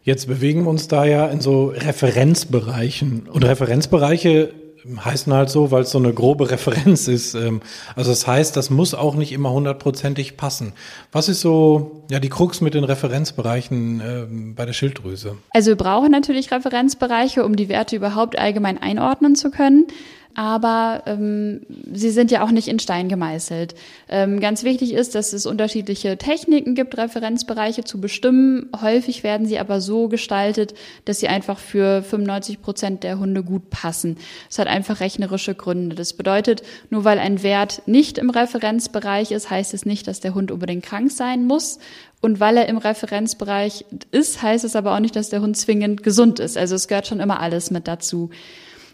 Jetzt 0.05 0.27
bewegen 0.27 0.65
wir 0.65 0.69
uns 0.69 0.88
da 0.88 1.03
ja 1.03 1.25
in 1.25 1.41
so 1.41 1.74
Referenzbereichen. 1.75 3.27
Und 3.27 3.43
Referenzbereiche 3.43 4.53
heißen 5.03 5.33
halt 5.33 5.50
so, 5.50 5.71
weil 5.71 5.81
es 5.81 5.89
so 5.89 5.97
eine 5.97 6.13
grobe 6.13 6.51
Referenz 6.51 7.07
ist. 7.07 7.33
Ähm, 7.33 7.62
also 7.95 8.12
das 8.12 8.27
heißt, 8.27 8.55
das 8.55 8.69
muss 8.69 8.93
auch 8.93 9.15
nicht 9.15 9.31
immer 9.31 9.51
hundertprozentig 9.51 10.38
passen. 10.38 10.74
Was 11.12 11.27
ist 11.27 11.41
so 11.41 12.03
ja 12.12 12.19
die 12.19 12.29
Krux 12.29 12.62
mit 12.62 12.75
den 12.75 12.83
Referenzbereichen 12.83 14.00
äh, 14.00 14.27
bei 14.55 14.67
der 14.67 14.74
Schilddrüse? 14.74 15.38
Also 15.50 15.71
wir 15.71 15.75
brauchen 15.75 16.12
natürlich 16.12 16.51
Referenzbereiche, 16.51 17.43
um 17.43 17.55
die 17.55 17.67
Werte 17.67 17.95
überhaupt 17.95 18.38
allgemein 18.38 18.77
einordnen 18.77 19.35
zu 19.35 19.50
können. 19.50 19.88
Aber 20.36 21.04
ähm, 21.06 21.62
sie 21.92 22.12
sind 22.12 22.30
ja 22.30 22.44
auch 22.44 22.51
nicht 22.51 22.68
in 22.68 22.80
Stein 22.80 23.08
gemeißelt. 23.08 23.74
Ähm, 24.10 24.39
ganz 24.42 24.63
wichtig 24.63 24.94
ist, 24.94 25.15
dass 25.15 25.32
es 25.32 25.46
unterschiedliche 25.46 26.18
Techniken 26.18 26.75
gibt, 26.75 26.98
Referenzbereiche 26.98 27.86
zu 27.86 28.01
bestimmen. 28.01 28.70
Häufig 28.82 29.24
werden 29.24 29.48
sie 29.48 29.58
aber 29.60 29.80
so 29.80 30.10
gestaltet, 30.10 30.74
dass 31.06 31.20
sie 31.20 31.30
einfach 31.30 31.58
für 31.58 32.04
95 32.04 32.62
Prozent 32.62 33.04
der 33.04 33.18
Hunde 33.18 33.44
gut 33.44 33.70
passen. 33.70 34.18
Das 34.50 34.60
hat 34.60 34.68
einfach 34.68 35.00
rechnerische 35.00 35.56
Gründe. 35.56 35.96
Das 35.96 36.13
bedeutet, 36.13 36.63
nur 36.89 37.06
weil 37.06 37.20
ein 37.20 37.42
Wert 37.42 37.82
nicht 37.86 38.18
im 38.18 38.30
Referenzbereich 38.30 39.32
ist, 39.32 39.50
heißt 39.50 39.74
es 39.74 39.86
nicht, 39.86 40.08
dass 40.08 40.20
der 40.20 40.36
Hund 40.36 40.51
unbedingt 40.51 40.84
krank 40.84 41.12
sein 41.12 41.46
muss. 41.46 41.80
Und 42.22 42.39
weil 42.39 42.58
er 42.58 42.68
im 42.68 42.77
Referenzbereich 42.77 43.86
ist, 44.12 44.42
heißt 44.42 44.65
es 44.65 44.75
aber 44.75 44.96
auch 44.96 45.00
nicht, 45.00 45.15
dass 45.15 45.30
der 45.30 45.42
Hund 45.42 45.56
zwingend 45.56 46.04
gesund 46.04 46.39
ist. 46.39 46.58
Also 46.58 46.75
es 46.75 46.88
gehört 46.88 47.08
schon 47.08 47.20
immer 47.20 47.39
alles 47.39 47.72
mit 47.72 47.88
dazu. 47.88 48.32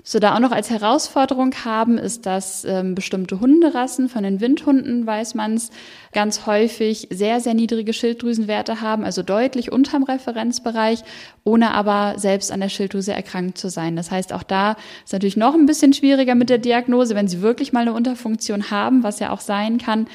So 0.03 0.17
da 0.17 0.36
auch 0.36 0.39
noch 0.39 0.51
als 0.51 0.70
Herausforderung 0.70 1.53
haben, 1.63 1.98
ist, 1.98 2.25
dass 2.25 2.65
ähm, 2.65 2.96
bestimmte 2.96 3.39
Hunderassen, 3.39 4.10
von 4.10 4.24
den 4.24 4.41
Windhunden 4.41 5.05
weiß 5.05 5.36
man 5.36 5.53
es, 5.53 5.70
ganz 6.12 6.46
häufig 6.48 7.08
sehr, 7.12 7.39
sehr 7.39 7.53
niedrige 7.53 7.93
Schilddrüsenwerte 7.93 8.81
haben, 8.81 9.03
also 9.03 9.22
deutlich 9.22 9.72
unterm 9.72 10.03
Referenzbereich, 10.03 11.03
ohne 11.43 11.74
aber 11.74 12.17
selbst 12.17 12.51
an 12.51 12.62
der 12.62 12.70
Schilddrüse 12.70 13.13
erkrankt 13.13 13.58
zu 13.58 13.70
sein. 13.70 13.96
Das 13.96 14.10
heißt, 14.10 14.34
auch 14.34 14.43
da 14.43 14.75
ist 15.03 15.13
natürlich 15.13 15.38
noch 15.38 15.53
ein 15.53 15.67
bisschen 15.67 15.93
schwieriger 15.93 16.34
mit 16.34 16.50
der 16.50 16.58
Diagnose, 16.58 17.13
wenn 17.13 17.27
sie 17.27 17.41
wirklich 17.41 17.72
mal 17.72 17.81
eine 17.81 17.93
Unterfunktion 17.93 18.72
haben, 18.72 19.03
was 19.03 19.20
ja 19.20 19.29
auch 19.31 19.39
sein 19.39 19.77
kann. 19.77 20.08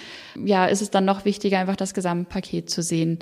Ja, 0.45 0.67
ist 0.67 0.83
es 0.83 0.91
dann 0.91 1.05
noch 1.05 1.25
wichtiger, 1.25 1.61
einfach 1.61 1.77
das 1.77 1.95
Gesamtpaket 1.95 2.71
zu 2.71 2.83
sehen. 2.83 3.21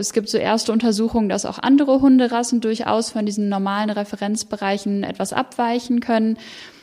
Es 0.00 0.12
gibt 0.12 0.28
so 0.28 0.38
erste 0.38 0.72
Untersuchungen, 0.72 1.28
dass 1.28 1.46
auch 1.46 1.58
andere 1.58 2.00
Hunderassen 2.00 2.60
durchaus 2.60 3.10
von 3.10 3.26
diesen 3.26 3.48
normalen 3.48 3.90
Referenzbereichen 3.90 5.04
etwas 5.04 5.32
abweichen 5.32 6.00
können. 6.00 6.38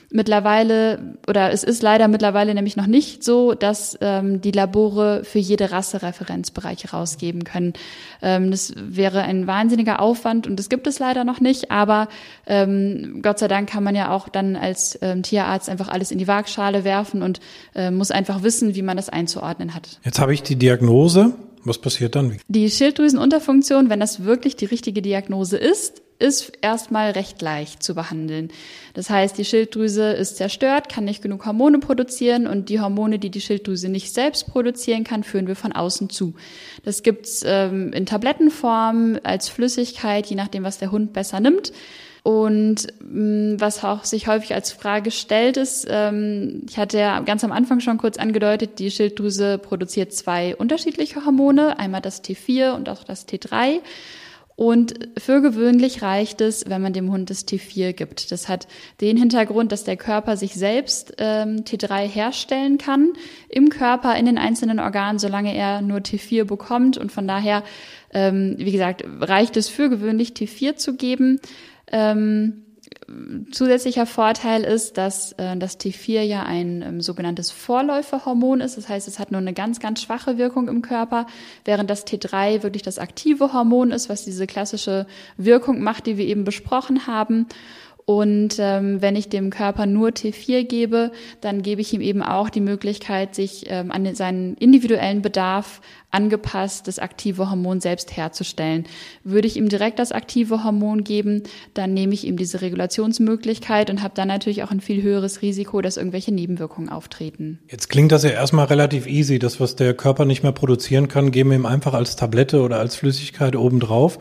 Mittlerweile, 0.09 1.17
oder 1.27 1.51
es 1.51 1.65
ist 1.65 1.83
leider 1.83 2.07
mittlerweile 2.07 2.53
nämlich 2.53 2.77
noch 2.77 2.87
nicht 2.87 3.25
so, 3.25 3.53
dass 3.53 3.97
ähm, 3.99 4.39
die 4.39 4.51
Labore 4.51 5.25
für 5.25 5.39
jede 5.39 5.71
Rasse 5.71 6.01
Referenzbereiche 6.01 6.91
rausgeben 6.91 7.43
können. 7.43 7.73
Ähm, 8.21 8.49
das 8.49 8.73
wäre 8.77 9.23
ein 9.23 9.47
wahnsinniger 9.47 10.01
Aufwand 10.01 10.47
und 10.47 10.57
das 10.57 10.69
gibt 10.69 10.87
es 10.87 10.99
leider 10.99 11.25
noch 11.25 11.41
nicht, 11.41 11.71
aber 11.71 12.07
ähm, 12.45 13.19
Gott 13.21 13.39
sei 13.39 13.49
Dank 13.49 13.69
kann 13.69 13.83
man 13.83 13.95
ja 13.95 14.09
auch 14.11 14.29
dann 14.29 14.55
als 14.55 14.97
ähm, 15.01 15.23
Tierarzt 15.23 15.67
einfach 15.67 15.89
alles 15.89 16.11
in 16.11 16.19
die 16.19 16.27
Waagschale 16.27 16.85
werfen 16.85 17.21
und 17.21 17.41
äh, 17.75 17.91
muss 17.91 18.09
einfach 18.09 18.43
wissen, 18.43 18.75
wie 18.75 18.83
man 18.83 18.95
das 18.95 19.09
einzuordnen 19.09 19.75
hat. 19.75 19.99
Jetzt 20.05 20.19
habe 20.19 20.33
ich 20.33 20.41
die 20.41 20.55
Diagnose 20.55 21.33
was 21.67 21.79
passiert 21.79 22.15
dann? 22.15 22.37
Die 22.47 22.69
Schilddrüsenunterfunktion, 22.69 23.89
wenn 23.89 23.99
das 23.99 24.23
wirklich 24.23 24.55
die 24.55 24.65
richtige 24.65 25.01
Diagnose 25.01 25.57
ist, 25.57 26.01
ist 26.19 26.53
erstmal 26.61 27.11
recht 27.11 27.41
leicht 27.41 27.83
zu 27.83 27.93
behandeln. 27.93 28.49
Das 28.93 29.09
heißt, 29.09 29.37
die 29.37 29.45
Schilddrüse 29.45 30.13
ist 30.13 30.37
zerstört, 30.37 30.89
kann 30.89 31.05
nicht 31.05 31.21
genug 31.21 31.45
Hormone 31.45 31.79
produzieren 31.79 32.47
und 32.47 32.69
die 32.69 32.79
Hormone, 32.79 33.19
die 33.19 33.29
die 33.29 33.41
Schilddrüse 33.41 33.89
nicht 33.89 34.13
selbst 34.13 34.47
produzieren 34.47 35.03
kann, 35.03 35.23
führen 35.23 35.47
wir 35.47 35.55
von 35.55 35.73
außen 35.73 36.09
zu. 36.09 36.33
Das 36.83 37.03
gibt's 37.03 37.43
ähm, 37.45 37.93
in 37.93 38.07
Tablettenform 38.07 39.19
als 39.23 39.49
Flüssigkeit, 39.49 40.25
je 40.25 40.35
nachdem, 40.35 40.63
was 40.63 40.79
der 40.79 40.91
Hund 40.91 41.13
besser 41.13 41.39
nimmt. 41.39 41.71
Und 42.27 42.87
mh, 42.99 43.53
mm, 43.53 43.61
was 43.61 43.85
auch 43.85 44.03
sich 44.03 44.27
häufig 44.27 44.53
als 44.53 44.73
Frage 44.73 45.11
stellt, 45.11 45.55
ist, 45.55 45.87
ähm, 45.89 46.63
ich 46.67 46.77
hatte 46.77 46.97
ja 46.97 47.21
ganz 47.21 47.45
am 47.45 47.53
Anfang 47.53 47.79
schon 47.79 47.97
kurz 47.97 48.17
angedeutet, 48.17 48.79
die 48.79 48.91
Schilddrüse 48.91 49.57
produziert 49.57 50.11
zwei 50.11 50.53
unterschiedliche 50.53 51.23
Hormone, 51.23 51.79
einmal 51.79 52.01
das 52.01 52.21
T4 52.21 52.75
und 52.75 52.89
auch 52.89 53.05
das 53.05 53.29
T3. 53.29 53.79
Und 54.57 55.07
für 55.17 55.39
gewöhnlich 55.39 56.01
reicht 56.01 56.41
es, 56.41 56.69
wenn 56.69 56.81
man 56.81 56.91
dem 56.91 57.09
Hund 57.13 57.29
das 57.29 57.47
T4 57.47 57.93
gibt. 57.93 58.29
Das 58.33 58.49
hat 58.49 58.67
den 58.99 59.15
Hintergrund, 59.15 59.71
dass 59.71 59.85
der 59.85 59.95
Körper 59.95 60.35
sich 60.35 60.53
selbst 60.53 61.13
ähm, 61.19 61.63
T3 61.63 62.09
herstellen 62.09 62.77
kann 62.77 63.13
im 63.47 63.69
Körper, 63.69 64.17
in 64.17 64.25
den 64.25 64.37
einzelnen 64.37 64.81
Organen, 64.81 65.17
solange 65.17 65.55
er 65.55 65.81
nur 65.81 65.99
T4 65.99 66.43
bekommt. 66.43 66.97
Und 66.97 67.09
von 67.09 67.25
daher, 67.25 67.63
ähm, 68.13 68.55
wie 68.57 68.73
gesagt, 68.73 69.05
reicht 69.21 69.55
es 69.55 69.69
für 69.69 69.89
gewöhnlich 69.89 70.31
T4 70.31 70.75
zu 70.75 70.97
geben. 70.97 71.39
Ähm, 71.91 72.63
zusätzlicher 73.51 74.05
Vorteil 74.05 74.63
ist, 74.63 74.97
dass 74.97 75.31
äh, 75.33 75.55
das 75.57 75.79
T4 75.79 76.21
ja 76.21 76.43
ein 76.43 76.81
ähm, 76.81 77.01
sogenanntes 77.01 77.51
Vorläuferhormon 77.51 78.61
ist. 78.61 78.77
Das 78.77 78.89
heißt, 78.89 79.07
es 79.07 79.19
hat 79.19 79.31
nur 79.31 79.39
eine 79.39 79.53
ganz, 79.53 79.79
ganz 79.79 80.01
schwache 80.01 80.37
Wirkung 80.37 80.67
im 80.67 80.81
Körper, 80.81 81.25
während 81.63 81.89
das 81.89 82.05
T3 82.05 82.63
wirklich 82.63 82.83
das 82.83 82.99
aktive 82.99 83.53
Hormon 83.53 83.91
ist, 83.91 84.09
was 84.09 84.25
diese 84.25 84.47
klassische 84.47 85.07
Wirkung 85.37 85.81
macht, 85.81 86.05
die 86.05 86.17
wir 86.17 86.25
eben 86.25 86.43
besprochen 86.43 87.07
haben. 87.07 87.47
Und 88.09 88.55
ähm, 88.57 89.01
wenn 89.01 89.17
ich 89.17 89.27
dem 89.27 89.49
Körper 89.49 89.85
nur 89.85 90.11
T4 90.11 90.63
gebe, 90.63 91.11
dann 91.41 91.61
gebe 91.61 91.81
ich 91.81 91.91
ihm 91.91 91.99
eben 91.99 92.23
auch 92.23 92.49
die 92.49 92.61
Möglichkeit, 92.61 93.35
sich 93.35 93.65
ähm, 93.67 93.91
an 93.91 94.15
seinen 94.15 94.55
individuellen 94.55 95.21
Bedarf 95.21 95.81
angepasst 96.09 96.87
das 96.87 96.99
aktive 96.99 97.49
Hormon 97.49 97.81
selbst 97.81 98.15
herzustellen. 98.15 98.85
Würde 99.25 99.49
ich 99.49 99.57
ihm 99.57 99.67
direkt 99.67 99.99
das 99.99 100.13
aktive 100.13 100.63
Hormon 100.63 101.03
geben, 101.03 101.43
dann 101.73 101.93
nehme 101.93 102.13
ich 102.13 102.25
ihm 102.25 102.37
diese 102.37 102.61
Regulationsmöglichkeit 102.61 103.89
und 103.89 104.01
habe 104.01 104.13
dann 104.15 104.29
natürlich 104.29 104.63
auch 104.63 104.71
ein 104.71 104.79
viel 104.79 105.03
höheres 105.03 105.41
Risiko, 105.41 105.81
dass 105.81 105.97
irgendwelche 105.97 106.33
Nebenwirkungen 106.33 106.87
auftreten. 106.87 107.59
Jetzt 107.69 107.89
klingt 107.89 108.13
das 108.13 108.23
ja 108.23 108.29
erstmal 108.29 108.67
relativ 108.67 109.05
easy. 109.05 109.37
Das, 109.37 109.59
was 109.59 109.75
der 109.75 109.93
Körper 109.93 110.23
nicht 110.23 110.43
mehr 110.43 110.53
produzieren 110.53 111.09
kann, 111.09 111.31
geben 111.31 111.49
wir 111.49 111.57
ihm 111.57 111.65
einfach 111.65 111.93
als 111.93 112.15
Tablette 112.15 112.61
oder 112.61 112.79
als 112.79 112.95
Flüssigkeit 112.95 113.57
obendrauf. 113.57 114.17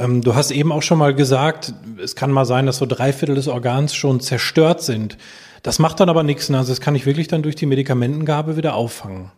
Ähm, 0.00 0.22
du 0.22 0.34
hast 0.34 0.50
eben 0.50 0.72
auch 0.72 0.82
schon 0.82 0.98
mal 0.98 1.14
gesagt, 1.14 1.74
es 2.02 2.16
kann 2.16 2.30
mal 2.30 2.46
sein, 2.46 2.66
dass 2.66 2.78
so 2.78 2.86
drei 2.86 3.12
Viertel 3.12 3.34
des 3.34 3.48
Organs 3.48 3.94
schon 3.94 4.20
zerstört 4.20 4.82
sind. 4.82 5.18
Das 5.62 5.78
macht 5.78 6.00
dann 6.00 6.08
aber 6.08 6.22
nichts. 6.22 6.50
Also 6.50 6.72
das 6.72 6.80
kann 6.80 6.94
ich 6.94 7.04
wirklich 7.04 7.28
dann 7.28 7.42
durch 7.42 7.54
die 7.54 7.66
Medikamentengabe 7.66 8.56
wieder 8.56 8.74
auffangen. 8.74 9.30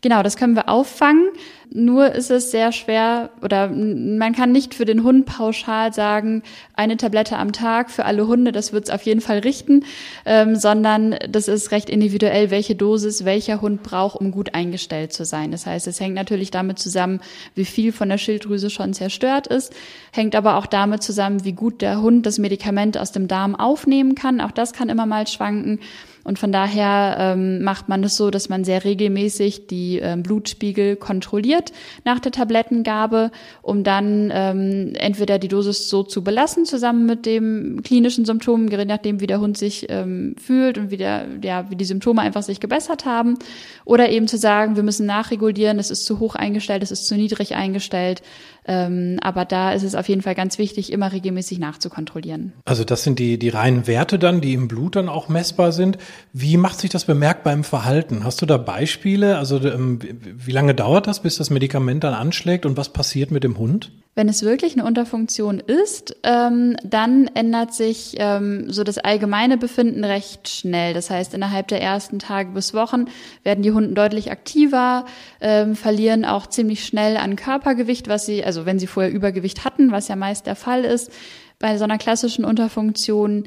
Genau, 0.00 0.22
das 0.22 0.36
können 0.36 0.54
wir 0.54 0.70
auffangen. 0.70 1.28
Nur 1.72 2.12
ist 2.12 2.32
es 2.32 2.50
sehr 2.50 2.72
schwer 2.72 3.30
oder 3.42 3.68
man 3.68 4.34
kann 4.34 4.50
nicht 4.50 4.74
für 4.74 4.84
den 4.84 5.04
Hund 5.04 5.26
pauschal 5.26 5.92
sagen, 5.92 6.42
eine 6.74 6.96
Tablette 6.96 7.36
am 7.36 7.52
Tag 7.52 7.92
für 7.92 8.04
alle 8.04 8.26
Hunde, 8.26 8.50
das 8.50 8.72
wird 8.72 8.84
es 8.84 8.90
auf 8.90 9.02
jeden 9.02 9.20
Fall 9.20 9.38
richten, 9.38 9.84
ähm, 10.26 10.56
sondern 10.56 11.14
das 11.28 11.46
ist 11.46 11.70
recht 11.70 11.88
individuell, 11.88 12.50
welche 12.50 12.74
Dosis 12.74 13.24
welcher 13.24 13.60
Hund 13.60 13.84
braucht, 13.84 14.20
um 14.20 14.32
gut 14.32 14.54
eingestellt 14.54 15.12
zu 15.12 15.24
sein. 15.24 15.52
Das 15.52 15.64
heißt, 15.64 15.86
es 15.86 16.00
hängt 16.00 16.16
natürlich 16.16 16.50
damit 16.50 16.80
zusammen, 16.80 17.20
wie 17.54 17.64
viel 17.64 17.92
von 17.92 18.08
der 18.08 18.18
Schilddrüse 18.18 18.68
schon 18.68 18.92
zerstört 18.92 19.46
ist, 19.46 19.72
hängt 20.12 20.34
aber 20.34 20.56
auch 20.56 20.66
damit 20.66 21.04
zusammen, 21.04 21.44
wie 21.44 21.52
gut 21.52 21.82
der 21.82 22.02
Hund 22.02 22.26
das 22.26 22.38
Medikament 22.38 22.98
aus 22.98 23.12
dem 23.12 23.28
Darm 23.28 23.54
aufnehmen 23.54 24.16
kann. 24.16 24.40
Auch 24.40 24.50
das 24.50 24.72
kann 24.72 24.88
immer 24.88 25.06
mal 25.06 25.28
schwanken. 25.28 25.78
Und 26.22 26.38
von 26.38 26.52
daher 26.52 27.16
ähm, 27.18 27.62
macht 27.62 27.88
man 27.88 28.04
es 28.04 28.10
das 28.10 28.16
so, 28.16 28.30
dass 28.30 28.48
man 28.48 28.64
sehr 28.64 28.84
regelmäßig 28.84 29.68
die 29.68 29.98
ähm, 29.98 30.22
Blutspiegel 30.22 30.96
kontrolliert 30.96 31.59
nach 32.04 32.20
der 32.20 32.32
Tablettengabe, 32.32 33.30
um 33.62 33.84
dann 33.84 34.30
ähm, 34.32 34.92
entweder 34.94 35.38
die 35.38 35.48
Dosis 35.48 35.88
so 35.88 36.02
zu 36.02 36.24
belassen, 36.24 36.64
zusammen 36.64 37.06
mit 37.06 37.26
dem 37.26 37.82
klinischen 37.82 38.24
Symptom, 38.24 38.68
je 38.68 38.84
nachdem, 38.84 39.20
wie 39.20 39.26
der 39.26 39.40
Hund 39.40 39.58
sich 39.58 39.86
ähm, 39.88 40.34
fühlt 40.40 40.78
und 40.78 40.90
wie, 40.90 40.96
der, 40.96 41.26
ja, 41.42 41.70
wie 41.70 41.76
die 41.76 41.84
Symptome 41.84 42.22
einfach 42.22 42.42
sich 42.42 42.60
gebessert 42.60 43.04
haben, 43.04 43.38
oder 43.84 44.08
eben 44.08 44.28
zu 44.28 44.38
sagen, 44.38 44.76
wir 44.76 44.82
müssen 44.82 45.06
nachregulieren, 45.06 45.78
es 45.78 45.90
ist 45.90 46.04
zu 46.04 46.18
hoch 46.20 46.34
eingestellt, 46.34 46.82
es 46.82 46.90
ist 46.90 47.06
zu 47.06 47.16
niedrig 47.16 47.54
eingestellt. 47.54 48.22
Ähm, 48.66 49.18
aber 49.22 49.44
da 49.44 49.72
ist 49.72 49.82
es 49.82 49.94
auf 49.94 50.08
jeden 50.08 50.22
Fall 50.22 50.34
ganz 50.34 50.58
wichtig, 50.58 50.92
immer 50.92 51.12
regelmäßig 51.12 51.58
nachzukontrollieren. 51.58 52.52
Also 52.64 52.84
das 52.84 53.02
sind 53.02 53.18
die, 53.18 53.38
die 53.38 53.48
reinen 53.48 53.86
Werte 53.86 54.18
dann, 54.18 54.40
die 54.40 54.54
im 54.54 54.68
Blut 54.68 54.96
dann 54.96 55.08
auch 55.08 55.28
messbar 55.28 55.72
sind. 55.72 55.98
Wie 56.32 56.56
macht 56.56 56.78
sich 56.78 56.90
das 56.90 57.04
bemerkbar 57.04 57.52
im 57.52 57.64
Verhalten? 57.64 58.24
Hast 58.24 58.42
du 58.42 58.46
da 58.46 58.56
Beispiele? 58.56 59.38
Also 59.38 59.58
ähm, 59.60 60.00
wie 60.02 60.52
lange 60.52 60.74
dauert 60.74 61.06
das, 61.06 61.20
bis 61.20 61.36
das 61.36 61.50
Medikament 61.50 62.04
dann 62.04 62.14
anschlägt 62.14 62.66
und 62.66 62.76
was 62.76 62.92
passiert 62.92 63.30
mit 63.30 63.44
dem 63.44 63.58
Hund? 63.58 63.92
Wenn 64.16 64.28
es 64.28 64.42
wirklich 64.42 64.72
eine 64.72 64.84
Unterfunktion 64.84 65.60
ist, 65.60 66.16
ähm, 66.24 66.76
dann 66.82 67.28
ändert 67.28 67.72
sich 67.72 68.16
ähm, 68.18 68.70
so 68.70 68.82
das 68.82 68.98
allgemeine 68.98 69.56
Befinden 69.56 70.04
recht 70.04 70.48
schnell. 70.48 70.94
Das 70.94 71.10
heißt, 71.10 71.32
innerhalb 71.32 71.68
der 71.68 71.80
ersten 71.80 72.18
Tage 72.18 72.50
bis 72.50 72.74
Wochen 72.74 73.04
werden 73.44 73.62
die 73.62 73.70
Hunden 73.70 73.94
deutlich 73.94 74.32
aktiver, 74.32 75.06
ähm, 75.40 75.76
verlieren 75.76 76.24
auch 76.24 76.48
ziemlich 76.48 76.84
schnell 76.84 77.16
an 77.16 77.36
Körpergewicht, 77.36 78.08
was 78.08 78.26
sie, 78.26 78.44
also 78.50 78.66
wenn 78.66 78.80
sie 78.80 78.88
vorher 78.88 79.12
Übergewicht 79.12 79.64
hatten, 79.64 79.92
was 79.92 80.08
ja 80.08 80.16
meist 80.16 80.48
der 80.48 80.56
Fall 80.56 80.84
ist, 80.84 81.12
bei 81.60 81.78
so 81.78 81.84
einer 81.84 81.98
klassischen 81.98 82.44
Unterfunktion 82.44 83.44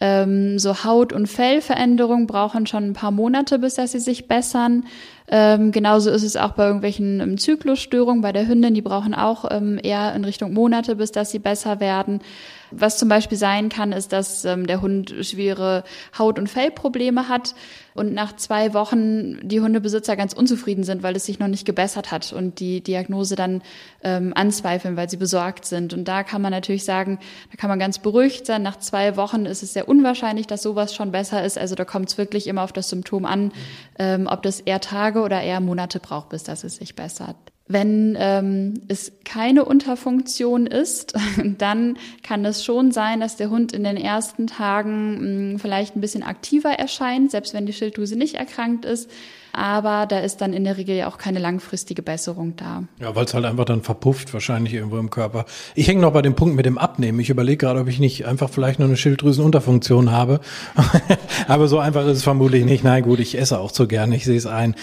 ähm, 0.00 0.58
so 0.58 0.82
Haut- 0.82 1.12
und 1.12 1.26
Fellveränderungen 1.26 2.26
brauchen 2.26 2.66
schon 2.66 2.84
ein 2.84 2.92
paar 2.94 3.10
Monate, 3.10 3.58
bis 3.58 3.74
dass 3.74 3.92
sie 3.92 3.98
sich 3.98 4.28
bessern. 4.28 4.86
Ähm, 5.28 5.72
genauso 5.72 6.10
ist 6.10 6.22
es 6.22 6.36
auch 6.36 6.52
bei 6.52 6.64
irgendwelchen 6.64 7.20
ähm, 7.20 7.36
Zyklusstörungen 7.36 8.22
bei 8.22 8.32
der 8.32 8.48
Hündin. 8.48 8.72
Die 8.72 8.80
brauchen 8.80 9.14
auch 9.14 9.44
ähm, 9.50 9.78
eher 9.82 10.14
in 10.14 10.24
Richtung 10.24 10.54
Monate, 10.54 10.96
bis 10.96 11.12
dass 11.12 11.30
sie 11.30 11.38
besser 11.38 11.78
werden. 11.78 12.20
Was 12.70 12.96
zum 12.96 13.10
Beispiel 13.10 13.36
sein 13.36 13.68
kann, 13.68 13.92
ist, 13.92 14.12
dass 14.12 14.46
ähm, 14.46 14.66
der 14.66 14.80
Hund 14.80 15.14
schwere 15.20 15.84
Haut- 16.18 16.38
und 16.38 16.48
Fellprobleme 16.48 17.28
hat 17.28 17.54
und 17.96 18.12
nach 18.12 18.36
zwei 18.36 18.74
Wochen 18.74 19.46
die 19.46 19.60
Hundebesitzer 19.60 20.16
ganz 20.16 20.32
unzufrieden 20.32 20.84
sind, 20.84 21.02
weil 21.02 21.16
es 21.16 21.26
sich 21.26 21.38
noch 21.38 21.48
nicht 21.48 21.64
gebessert 21.64 22.10
hat 22.10 22.32
und 22.32 22.60
die 22.60 22.80
Diagnose 22.82 23.36
dann 23.36 23.62
ähm, 24.02 24.32
anzweifeln, 24.34 24.96
weil 24.96 25.10
sie 25.10 25.16
besorgt 25.16 25.64
sind. 25.64 25.94
Und 25.94 26.06
da 26.06 26.22
kann 26.22 26.42
man 26.42 26.52
natürlich 26.52 26.84
sagen, 26.84 27.18
da 27.50 27.56
kann 27.56 27.70
man 27.70 27.78
ganz 27.78 27.98
beruhigt 27.98 28.46
sein. 28.46 28.62
Nach 28.62 28.78
zwei 28.78 29.16
Wochen 29.16 29.46
ist 29.46 29.62
es 29.62 29.72
sehr 29.72 29.88
unwahrscheinlich, 29.88 30.46
dass 30.46 30.62
sowas 30.62 30.94
schon 30.94 31.10
besser 31.10 31.44
ist. 31.44 31.58
Also 31.58 31.74
da 31.74 31.84
kommt 31.84 32.10
es 32.10 32.18
wirklich 32.18 32.46
immer 32.46 32.62
auf 32.62 32.72
das 32.72 32.88
Symptom 32.88 33.24
an, 33.24 33.52
ähm, 33.98 34.28
ob 34.30 34.42
das 34.42 34.60
eher 34.60 34.80
Tage 34.80 35.20
oder 35.20 35.40
eher 35.42 35.60
Monate 35.60 36.00
braucht, 36.00 36.28
bis 36.28 36.44
dass 36.44 36.64
es 36.64 36.76
sich 36.76 36.94
bessert. 36.94 37.36
Wenn 37.68 38.16
ähm, 38.18 38.74
es 38.88 39.12
keine 39.24 39.64
Unterfunktion 39.64 40.66
ist, 40.66 41.14
dann 41.58 41.96
kann 42.22 42.44
es 42.44 42.64
schon 42.64 42.92
sein, 42.92 43.20
dass 43.20 43.36
der 43.36 43.50
Hund 43.50 43.72
in 43.72 43.84
den 43.84 43.96
ersten 43.96 44.46
Tagen 44.46 45.14
mh, 45.14 45.50
hm, 45.52 45.58
vielleicht 45.58 45.96
ein 45.96 46.00
bisschen 46.00 46.22
aktiver 46.22 46.70
erscheint, 46.70 47.30
selbst 47.30 47.54
wenn 47.54 47.66
die 47.66 47.72
Schilddrüse 47.72 48.16
nicht 48.16 48.36
erkrankt 48.36 48.84
ist 48.84 49.10
aber 49.56 50.04
da 50.04 50.18
ist 50.18 50.42
dann 50.42 50.52
in 50.52 50.64
der 50.64 50.76
Regel 50.76 50.94
ja 50.94 51.08
auch 51.08 51.16
keine 51.16 51.38
langfristige 51.38 52.02
Besserung 52.02 52.56
da. 52.56 52.84
Ja, 53.00 53.16
weil 53.16 53.24
es 53.24 53.32
halt 53.32 53.46
einfach 53.46 53.64
dann 53.64 53.80
verpufft, 53.80 54.34
wahrscheinlich 54.34 54.74
irgendwo 54.74 54.98
im 54.98 55.08
Körper. 55.08 55.46
Ich 55.74 55.88
hänge 55.88 56.02
noch 56.02 56.12
bei 56.12 56.20
dem 56.20 56.34
Punkt 56.34 56.56
mit 56.56 56.66
dem 56.66 56.76
Abnehmen. 56.76 57.18
Ich 57.20 57.30
überlege 57.30 57.56
gerade, 57.56 57.80
ob 57.80 57.88
ich 57.88 57.98
nicht 57.98 58.26
einfach 58.26 58.50
vielleicht 58.50 58.78
nur 58.80 58.86
eine 58.86 58.98
Schilddrüsenunterfunktion 58.98 60.10
habe. 60.10 60.40
aber 61.48 61.68
so 61.68 61.78
einfach 61.78 62.02
ist 62.02 62.18
es 62.18 62.22
vermutlich 62.22 62.66
nicht. 62.66 62.84
Nein, 62.84 63.02
gut, 63.02 63.18
ich 63.18 63.38
esse 63.38 63.58
auch 63.58 63.72
zu 63.72 63.88
gerne, 63.88 64.14
ich 64.14 64.26
sehe 64.26 64.36
es 64.36 64.44
ein. 64.44 64.74